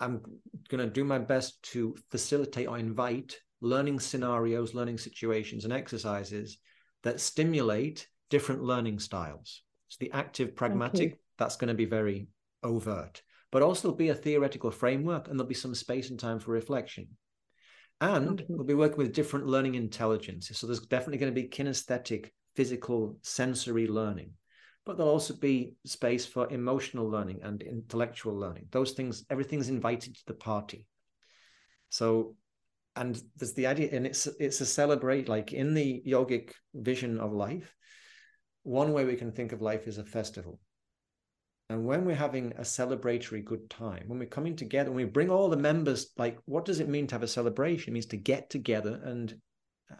i'm 0.00 0.20
going 0.68 0.84
to 0.84 0.92
do 0.92 1.04
my 1.04 1.18
best 1.18 1.62
to 1.62 1.94
facilitate 2.10 2.66
or 2.68 2.78
invite 2.78 3.38
learning 3.60 4.00
scenarios, 4.00 4.74
learning 4.74 4.98
situations, 4.98 5.64
and 5.64 5.72
exercises 5.72 6.58
that 7.02 7.20
stimulate 7.20 8.06
different 8.28 8.62
learning 8.62 8.98
styles. 8.98 9.62
So 9.88 9.98
the 10.00 10.12
active 10.12 10.56
pragmatic, 10.56 11.18
that's 11.38 11.56
going 11.56 11.68
to 11.68 11.74
be 11.74 11.84
very 11.84 12.28
overt, 12.62 13.22
but 13.52 13.62
also 13.62 13.92
be 13.92 14.08
a 14.08 14.14
theoretical 14.14 14.70
framework 14.70 15.28
and 15.28 15.38
there'll 15.38 15.48
be 15.48 15.54
some 15.54 15.74
space 15.74 16.10
and 16.10 16.18
time 16.18 16.38
for 16.40 16.50
reflection. 16.50 17.08
And 18.00 18.40
Okay. 18.40 18.46
we'll 18.48 18.64
be 18.66 18.74
working 18.74 18.98
with 18.98 19.14
different 19.14 19.46
learning 19.46 19.76
intelligences. 19.76 20.58
So 20.58 20.66
there's 20.66 20.80
definitely 20.80 21.18
going 21.18 21.34
to 21.34 21.40
be 21.40 21.48
kinesthetic, 21.48 22.30
physical, 22.54 23.16
sensory 23.22 23.86
learning, 23.86 24.32
but 24.84 24.96
there'll 24.96 25.12
also 25.12 25.34
be 25.34 25.74
space 25.84 26.26
for 26.26 26.52
emotional 26.52 27.08
learning 27.08 27.40
and 27.42 27.62
intellectual 27.62 28.34
learning. 28.34 28.66
Those 28.70 28.92
things, 28.92 29.24
everything's 29.30 29.68
invited 29.68 30.14
to 30.16 30.26
the 30.26 30.34
party. 30.34 30.86
So, 31.88 32.36
and 32.96 33.20
there's 33.36 33.54
the 33.54 33.66
idea, 33.66 33.90
and 33.92 34.06
it's 34.06 34.26
it's 34.38 34.60
a 34.60 34.66
celebrate, 34.66 35.28
like 35.28 35.52
in 35.52 35.74
the 35.74 36.02
yogic 36.06 36.52
vision 36.74 37.18
of 37.18 37.32
life. 37.32 37.74
One 38.62 38.92
way 38.92 39.04
we 39.04 39.16
can 39.16 39.32
think 39.32 39.52
of 39.52 39.62
life 39.62 39.86
is 39.86 39.98
a 39.98 40.04
festival. 40.04 40.58
And 41.70 41.86
when 41.86 42.04
we're 42.04 42.14
having 42.14 42.52
a 42.52 42.60
celebratory 42.62 43.44
good 43.44 43.70
time, 43.70 44.04
when 44.06 44.18
we're 44.18 44.26
coming 44.26 44.54
together, 44.54 44.90
when 44.90 45.06
we 45.06 45.10
bring 45.10 45.30
all 45.30 45.48
the 45.48 45.56
members, 45.56 46.10
like, 46.18 46.38
what 46.44 46.66
does 46.66 46.80
it 46.80 46.88
mean 46.88 47.06
to 47.06 47.14
have 47.14 47.22
a 47.22 47.28
celebration? 47.28 47.90
It 47.90 47.94
means 47.94 48.06
to 48.06 48.18
get 48.18 48.50
together 48.50 49.00
and 49.02 49.34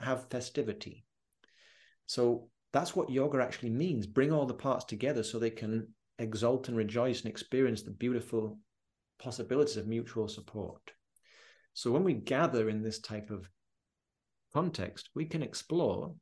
have 0.00 0.28
festivity. 0.28 1.04
So 2.06 2.48
that's 2.72 2.94
what 2.94 3.10
yoga 3.10 3.42
actually 3.42 3.70
means 3.70 4.06
bring 4.06 4.30
all 4.30 4.46
the 4.46 4.54
parts 4.54 4.84
together 4.84 5.22
so 5.22 5.38
they 5.38 5.50
can 5.50 5.88
exult 6.18 6.68
and 6.68 6.76
rejoice 6.76 7.22
and 7.22 7.30
experience 7.30 7.82
the 7.82 7.90
beautiful 7.90 8.58
possibilities 9.18 9.76
of 9.76 9.86
mutual 9.86 10.28
support. 10.28 10.92
So 11.72 11.90
when 11.90 12.04
we 12.04 12.14
gather 12.14 12.68
in 12.68 12.82
this 12.82 12.98
type 12.98 13.30
of 13.30 13.48
context, 14.52 15.08
we 15.14 15.24
can 15.24 15.42
explore 15.42 16.14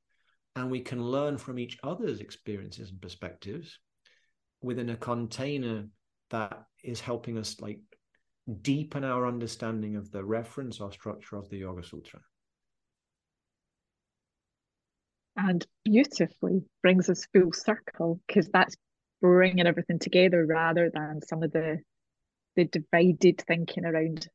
and 0.54 0.70
we 0.70 0.80
can 0.80 1.02
learn 1.02 1.36
from 1.36 1.58
each 1.58 1.78
other's 1.82 2.20
experiences 2.20 2.90
and 2.90 3.00
perspectives 3.00 3.78
within 4.62 4.90
a 4.90 4.96
container 4.96 5.86
that 6.30 6.64
is 6.82 7.00
helping 7.00 7.38
us 7.38 7.60
like 7.60 7.80
deepen 8.62 9.04
our 9.04 9.26
understanding 9.26 9.96
of 9.96 10.10
the 10.10 10.24
reference 10.24 10.80
or 10.80 10.90
structure 10.92 11.36
of 11.36 11.48
the 11.48 11.58
Yoga 11.58 11.82
Sutra. 11.82 12.20
And 15.36 15.66
beautifully 15.84 16.62
brings 16.82 17.08
us 17.08 17.26
full 17.32 17.52
circle 17.52 18.20
because 18.26 18.48
that's 18.48 18.76
bringing 19.20 19.66
everything 19.66 19.98
together 19.98 20.44
rather 20.44 20.90
than 20.92 21.20
some 21.22 21.42
of 21.42 21.52
the 21.52 21.78
the 22.56 22.64
divided 22.66 23.42
thinking 23.46 23.86
around 23.86 24.28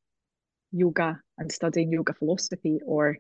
yoga 0.71 1.19
and 1.38 1.51
studying 1.51 1.91
yoga 1.91 2.13
philosophy 2.13 2.80
or 2.84 3.17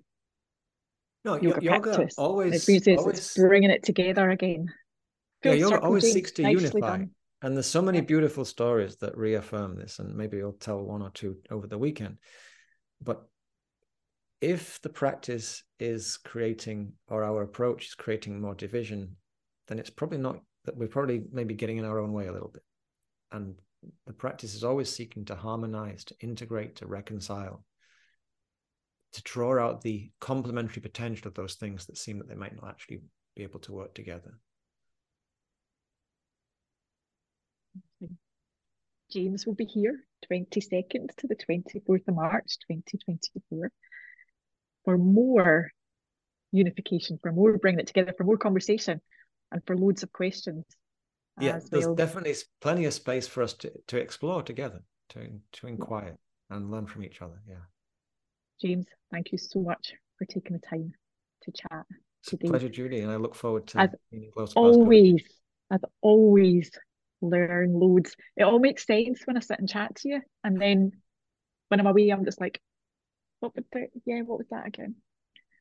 No, 1.23 1.35
yoga, 1.35 1.63
yoga 1.63 1.91
practice. 1.91 2.15
always, 2.17 2.67
always 2.67 3.17
it's 3.19 3.37
bringing 3.37 3.69
it 3.69 3.83
together 3.83 4.29
again. 4.29 4.73
Yeah, 5.53 5.67
circle, 5.67 5.85
always 5.85 6.11
seeks 6.11 6.31
to 6.33 6.49
unify. 6.49 6.79
done. 6.79 7.11
And 7.41 7.55
there's 7.55 7.67
so 7.67 7.81
many 7.81 8.01
beautiful 8.01 8.45
stories 8.45 8.95
that 8.97 9.17
reaffirm 9.17 9.75
this, 9.75 9.99
and 9.99 10.15
maybe 10.15 10.41
I'll 10.41 10.53
tell 10.53 10.81
one 10.81 11.03
or 11.03 11.11
two 11.11 11.37
over 11.51 11.67
the 11.67 11.77
weekend. 11.77 12.17
But 13.01 13.23
if 14.41 14.81
the 14.81 14.89
practice 14.89 15.63
is 15.79 16.17
creating, 16.17 16.93
or 17.07 17.23
our 17.23 17.43
approach 17.43 17.87
is 17.87 17.95
creating 17.95 18.41
more 18.41 18.55
division, 18.55 19.17
then 19.67 19.77
it's 19.77 19.89
probably 19.89 20.17
not 20.17 20.39
that 20.65 20.75
we're 20.75 20.87
probably 20.87 21.23
maybe 21.31 21.53
getting 21.53 21.77
in 21.77 21.85
our 21.85 21.99
own 21.99 22.11
way 22.11 22.27
a 22.27 22.33
little 22.33 22.49
bit. 22.49 22.63
And 23.31 23.55
the 24.05 24.13
practice 24.13 24.55
is 24.55 24.63
always 24.63 24.89
seeking 24.89 25.25
to 25.25 25.35
harmonize, 25.35 26.03
to 26.05 26.15
integrate, 26.19 26.77
to 26.77 26.87
reconcile, 26.87 27.63
to 29.13 29.21
draw 29.23 29.63
out 29.63 29.81
the 29.81 30.11
complementary 30.19 30.81
potential 30.81 31.27
of 31.27 31.33
those 31.35 31.55
things 31.55 31.85
that 31.85 31.97
seem 31.97 32.17
that 32.17 32.27
they 32.27 32.35
might 32.35 32.55
not 32.55 32.69
actually 32.69 33.01
be 33.35 33.43
able 33.43 33.59
to 33.61 33.73
work 33.73 33.93
together. 33.93 34.37
James 39.11 39.45
will 39.45 39.55
be 39.55 39.65
here 39.65 40.03
22nd 40.31 41.15
to 41.17 41.27
the 41.27 41.35
24th 41.35 42.07
of 42.07 42.15
March 42.15 42.57
2024 42.69 43.71
for 44.83 44.97
more 44.97 45.69
unification, 46.51 47.19
for 47.21 47.31
more 47.31 47.57
bringing 47.57 47.79
it 47.79 47.87
together, 47.87 48.13
for 48.17 48.23
more 48.23 48.37
conversation, 48.37 49.01
and 49.51 49.61
for 49.65 49.77
loads 49.77 50.03
of 50.03 50.11
questions. 50.11 50.65
yeah 51.39 51.59
there's 51.71 51.85
well. 51.85 51.95
definitely 51.95 52.33
plenty 52.61 52.85
of 52.85 52.93
space 52.93 53.27
for 53.27 53.43
us 53.43 53.53
to, 53.53 53.71
to 53.87 53.97
explore 53.97 54.41
together 54.41 54.81
to 55.09 55.19
to 55.53 55.67
inquire 55.67 56.17
and 56.49 56.71
learn 56.71 56.85
from 56.87 57.03
each 57.03 57.21
other 57.21 57.39
yeah 57.47 57.65
James, 58.61 58.87
thank 59.11 59.31
you 59.31 59.37
so 59.37 59.59
much 59.61 59.93
for 60.17 60.25
taking 60.25 60.53
the 60.57 60.67
time 60.67 60.91
to 61.43 61.51
chat. 61.51 61.85
it's 62.21 62.33
a 62.33 62.37
Today. 62.37 62.49
pleasure 62.49 62.69
judy 62.69 62.99
and 63.01 63.11
i 63.11 63.15
look 63.15 63.35
forward 63.35 63.67
to 63.67 63.79
As 63.79 63.89
being 64.11 64.31
close 64.33 64.53
to 64.53 64.59
Always, 64.59 65.23
as 65.71 65.81
always, 66.01 66.71
learn 67.21 67.73
loads. 67.73 68.15
It 68.35 68.43
all 68.43 68.59
makes 68.59 68.85
sense 68.85 69.21
when 69.25 69.37
I 69.37 69.41
sit 69.41 69.59
and 69.59 69.69
chat 69.69 69.95
to 69.97 70.09
you, 70.09 70.21
and 70.43 70.59
then 70.61 70.91
when 71.69 71.79
I'm 71.79 71.87
away, 71.87 72.09
I'm 72.09 72.25
just 72.25 72.39
like, 72.41 72.61
what 73.39 73.55
would 73.55 73.65
the, 73.71 73.87
yeah, 74.05 74.21
what 74.21 74.39
was 74.39 74.47
that 74.51 74.67
again? 74.67 74.95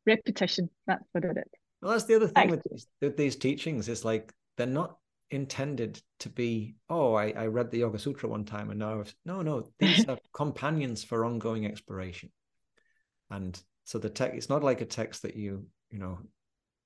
Repetition. 0.06 0.70
That's 0.86 1.04
what 1.12 1.24
it 1.24 1.36
is. 1.36 1.52
well 1.82 1.92
that's 1.92 2.04
the 2.04 2.14
other 2.14 2.28
thing 2.28 2.50
with 2.50 2.62
these, 2.70 2.86
with 3.00 3.16
these 3.16 3.36
teachings 3.36 3.88
is 3.88 4.04
like 4.04 4.32
they're 4.56 4.66
not 4.66 4.96
intended 5.30 6.00
to 6.20 6.28
be 6.28 6.76
oh 6.88 7.14
I, 7.14 7.30
I 7.36 7.46
read 7.46 7.70
the 7.70 7.78
yoga 7.78 7.98
sutra 7.98 8.28
one 8.28 8.44
time 8.44 8.70
and 8.70 8.78
now 8.78 9.00
I've, 9.00 9.14
no 9.24 9.42
no 9.42 9.68
these 9.80 10.04
are 10.08 10.18
companions 10.32 11.02
for 11.02 11.24
ongoing 11.24 11.66
exploration 11.66 12.30
and 13.30 13.60
so 13.84 13.98
the 13.98 14.08
text 14.08 14.36
it's 14.36 14.48
not 14.48 14.62
like 14.62 14.80
a 14.80 14.86
text 14.86 15.22
that 15.22 15.34
you 15.34 15.66
you 15.90 15.98
know 15.98 16.18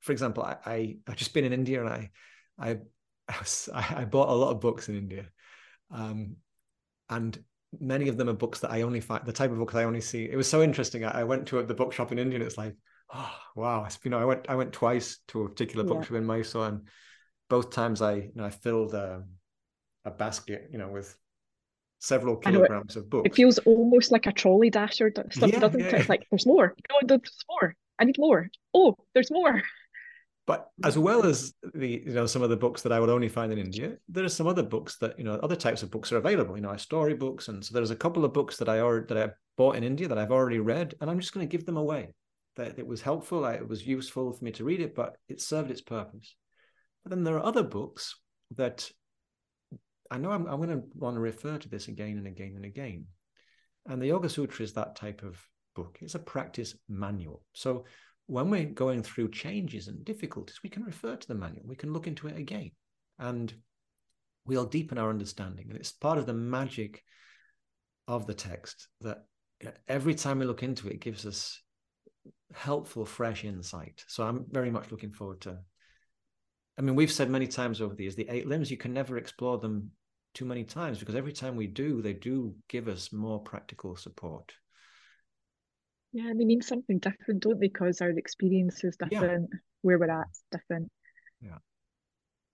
for 0.00 0.12
example 0.12 0.42
i, 0.42 0.56
I 0.64 0.96
i've 1.06 1.16
just 1.16 1.34
been 1.34 1.44
in 1.44 1.52
india 1.52 1.84
and 1.84 1.88
i 1.90 2.10
i 2.58 2.78
I, 3.30 3.38
was, 3.38 3.68
I, 3.74 3.94
I 3.98 4.04
bought 4.04 4.28
a 4.28 4.34
lot 4.34 4.50
of 4.50 4.60
books 4.60 4.88
in 4.88 4.96
india 4.96 5.26
um 5.90 6.36
and 7.08 7.38
many 7.80 8.08
of 8.08 8.16
them 8.16 8.28
are 8.28 8.34
books 8.34 8.60
that 8.60 8.70
i 8.72 8.82
only 8.82 9.00
find 9.00 9.24
the 9.26 9.32
type 9.32 9.50
of 9.50 9.58
books 9.58 9.74
i 9.74 9.84
only 9.84 10.00
see 10.00 10.24
it 10.30 10.36
was 10.36 10.48
so 10.48 10.62
interesting 10.62 11.04
i, 11.04 11.20
I 11.20 11.24
went 11.24 11.46
to 11.48 11.62
the 11.62 11.74
bookshop 11.74 12.12
in 12.12 12.18
india 12.18 12.36
and 12.38 12.44
it's 12.46 12.58
like 12.58 12.76
oh 13.14 13.32
wow 13.56 13.86
you 14.04 14.10
know 14.10 14.18
i 14.20 14.24
went 14.24 14.46
i 14.48 14.54
went 14.54 14.72
twice 14.72 15.18
to 15.28 15.42
a 15.44 15.48
particular 15.48 15.84
Yeah. 15.84 15.94
bookshop 15.94 16.16
in 16.16 16.26
mysore 16.26 16.68
and 16.68 16.88
both 17.48 17.70
times 17.70 18.02
i 18.02 18.14
you 18.14 18.32
know 18.34 18.44
i 18.44 18.50
filled 18.50 18.94
a, 18.94 19.24
a 20.04 20.10
basket 20.10 20.68
you 20.72 20.78
know 20.78 20.88
with 20.88 21.16
several 21.98 22.36
I 22.44 22.50
know 22.50 22.58
it- 22.58 22.68
kilograms 22.68 22.96
of 22.96 23.10
books 23.10 23.26
It 23.28 23.34
feels 23.34 23.58
almost 23.60 24.10
like 24.12 24.26
a 24.26 24.32
trolley 24.32 24.70
dasher 24.70 25.12
stuff, 25.30 25.50
Yeah, 25.50 25.60
doesn't 25.60 25.80
yeah, 25.80 25.86
it? 25.88 25.94
It's 26.00 26.08
like 26.08 26.26
there's 26.30 26.46
more. 26.46 26.74
No, 26.90 26.96
there's 27.06 27.44
more. 27.50 27.76
I 27.98 28.04
need 28.04 28.16
more. 28.18 28.48
Oh, 28.72 28.96
there's 29.14 29.30
more. 29.30 29.62
But 30.50 30.68
as 30.82 30.98
well 30.98 31.24
as 31.26 31.54
the 31.74 32.02
you 32.04 32.12
know 32.12 32.26
some 32.26 32.42
of 32.42 32.50
the 32.50 32.56
books 32.56 32.82
that 32.82 32.90
I 32.90 32.98
would 32.98 33.08
only 33.08 33.28
find 33.28 33.52
in 33.52 33.58
India, 33.60 33.92
there 34.08 34.24
are 34.24 34.28
some 34.28 34.48
other 34.48 34.64
books 34.64 34.96
that 34.96 35.16
you 35.16 35.22
know 35.22 35.34
other 35.34 35.54
types 35.54 35.84
of 35.84 35.92
books 35.92 36.10
are 36.10 36.16
available. 36.16 36.56
You 36.56 36.62
know, 36.62 36.76
storybooks, 36.76 37.46
and 37.46 37.64
so 37.64 37.72
there's 37.72 37.92
a 37.92 38.02
couple 38.04 38.24
of 38.24 38.32
books 38.32 38.56
that 38.56 38.68
I 38.68 38.80
already 38.80 39.06
that 39.14 39.30
I 39.30 39.32
bought 39.56 39.76
in 39.76 39.84
India 39.84 40.08
that 40.08 40.18
I've 40.18 40.32
already 40.32 40.58
read, 40.58 40.96
and 41.00 41.08
I'm 41.08 41.20
just 41.20 41.32
going 41.32 41.46
to 41.46 41.56
give 41.56 41.66
them 41.66 41.76
away. 41.76 42.14
That 42.56 42.80
it 42.80 42.86
was 42.88 43.00
helpful, 43.00 43.44
it 43.44 43.68
was 43.68 43.86
useful 43.86 44.32
for 44.32 44.44
me 44.44 44.50
to 44.50 44.64
read 44.64 44.80
it, 44.80 44.96
but 44.96 45.18
it 45.28 45.40
served 45.40 45.70
its 45.70 45.82
purpose. 45.82 46.34
But 47.04 47.10
then 47.10 47.22
there 47.22 47.36
are 47.36 47.46
other 47.46 47.62
books 47.62 48.16
that 48.56 48.90
I 50.10 50.18
know 50.18 50.32
I'm, 50.32 50.48
I'm 50.48 50.60
going 50.60 50.80
to 50.80 50.82
want 50.96 51.14
to 51.14 51.20
refer 51.20 51.58
to 51.58 51.68
this 51.68 51.86
again 51.86 52.18
and 52.18 52.26
again 52.26 52.54
and 52.56 52.64
again. 52.64 53.06
And 53.86 54.02
the 54.02 54.08
Yoga 54.08 54.28
Sutra 54.28 54.64
is 54.64 54.72
that 54.72 54.96
type 54.96 55.22
of 55.22 55.40
book. 55.76 55.98
It's 56.00 56.16
a 56.16 56.18
practice 56.18 56.74
manual. 56.88 57.44
So 57.52 57.84
when 58.30 58.48
we're 58.48 58.64
going 58.64 59.02
through 59.02 59.28
changes 59.30 59.88
and 59.88 60.04
difficulties, 60.04 60.60
we 60.62 60.70
can 60.70 60.84
refer 60.84 61.16
to 61.16 61.28
the 61.28 61.34
manual. 61.34 61.66
We 61.66 61.74
can 61.74 61.92
look 61.92 62.06
into 62.06 62.28
it 62.28 62.38
again, 62.38 62.70
and 63.18 63.52
we'll 64.46 64.66
deepen 64.66 64.98
our 64.98 65.10
understanding. 65.10 65.66
And 65.68 65.76
it's 65.76 65.90
part 65.90 66.16
of 66.16 66.26
the 66.26 66.32
magic 66.32 67.02
of 68.06 68.26
the 68.26 68.34
text 68.34 68.86
that 69.00 69.24
every 69.88 70.14
time 70.14 70.38
we 70.38 70.46
look 70.46 70.62
into 70.62 70.86
it, 70.86 70.94
it 70.94 71.00
gives 71.00 71.26
us 71.26 71.60
helpful, 72.54 73.04
fresh 73.04 73.44
insight. 73.44 74.04
So 74.06 74.22
I'm 74.22 74.46
very 74.48 74.70
much 74.70 74.92
looking 74.92 75.12
forward 75.12 75.40
to. 75.42 75.58
I 76.78 76.82
mean, 76.82 76.94
we've 76.94 77.12
said 77.12 77.30
many 77.30 77.48
times 77.48 77.80
over 77.80 77.94
the 77.94 78.04
years, 78.04 78.14
the 78.14 78.28
eight 78.30 78.46
limbs, 78.46 78.70
you 78.70 78.76
can 78.76 78.94
never 78.94 79.18
explore 79.18 79.58
them 79.58 79.90
too 80.34 80.44
many 80.44 80.62
times 80.62 81.00
because 81.00 81.16
every 81.16 81.32
time 81.32 81.56
we 81.56 81.66
do, 81.66 82.00
they 82.00 82.12
do 82.12 82.54
give 82.68 82.86
us 82.86 83.12
more 83.12 83.40
practical 83.40 83.96
support. 83.96 84.52
Yeah, 86.12 86.28
and 86.28 86.40
they 86.40 86.44
mean 86.44 86.60
something 86.60 86.98
different, 86.98 87.42
don't 87.42 87.60
they? 87.60 87.68
Because 87.68 88.00
our 88.00 88.10
experience 88.10 88.82
is 88.82 88.96
Yeah. 89.00 89.08
different, 89.08 89.50
where 89.82 89.98
we're 89.98 90.10
at 90.10 90.28
is 90.30 90.42
different. 90.50 90.90
Yeah. 91.40 91.58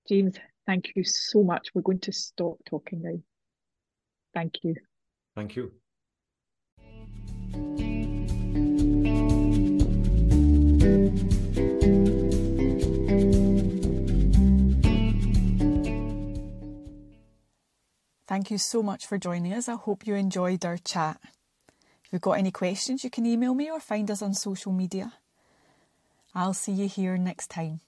James, 0.09 0.37
thank 0.67 0.95
you 0.95 1.05
so 1.05 1.43
much. 1.43 1.75
We're 1.75 1.83
going 1.83 2.01
to 2.01 2.13
stop 2.13 2.59
talking 2.67 3.03
now. 3.03 3.19
Thank 4.35 4.63
you. 4.63 4.75
Thank 5.35 5.57
you. 5.57 5.73
Thank 18.29 18.51
you 18.51 18.59
so 18.59 18.83
much 18.83 19.07
for 19.07 19.19
joining 19.19 19.53
us. 19.55 19.69
I 19.69 19.77
hope 19.77 20.07
you 20.07 20.15
enjoyed 20.15 20.65
our 20.65 20.77
chat. 20.77 21.21
If 22.07 22.13
you've 22.13 22.23
got 22.23 22.39
any 22.39 22.53
questions, 22.53 23.03
you 23.03 23.11
can 23.11 23.27
email 23.27 23.53
me 23.53 23.69
or 23.69 23.81
find 23.81 24.09
us 24.13 24.23
on 24.23 24.33
social 24.33 24.71
media. 24.71 25.15
I'll 26.37 26.55
see 26.55 26.71
you 26.71 26.87
here 26.87 27.17
next 27.19 27.51
time. 27.51 27.81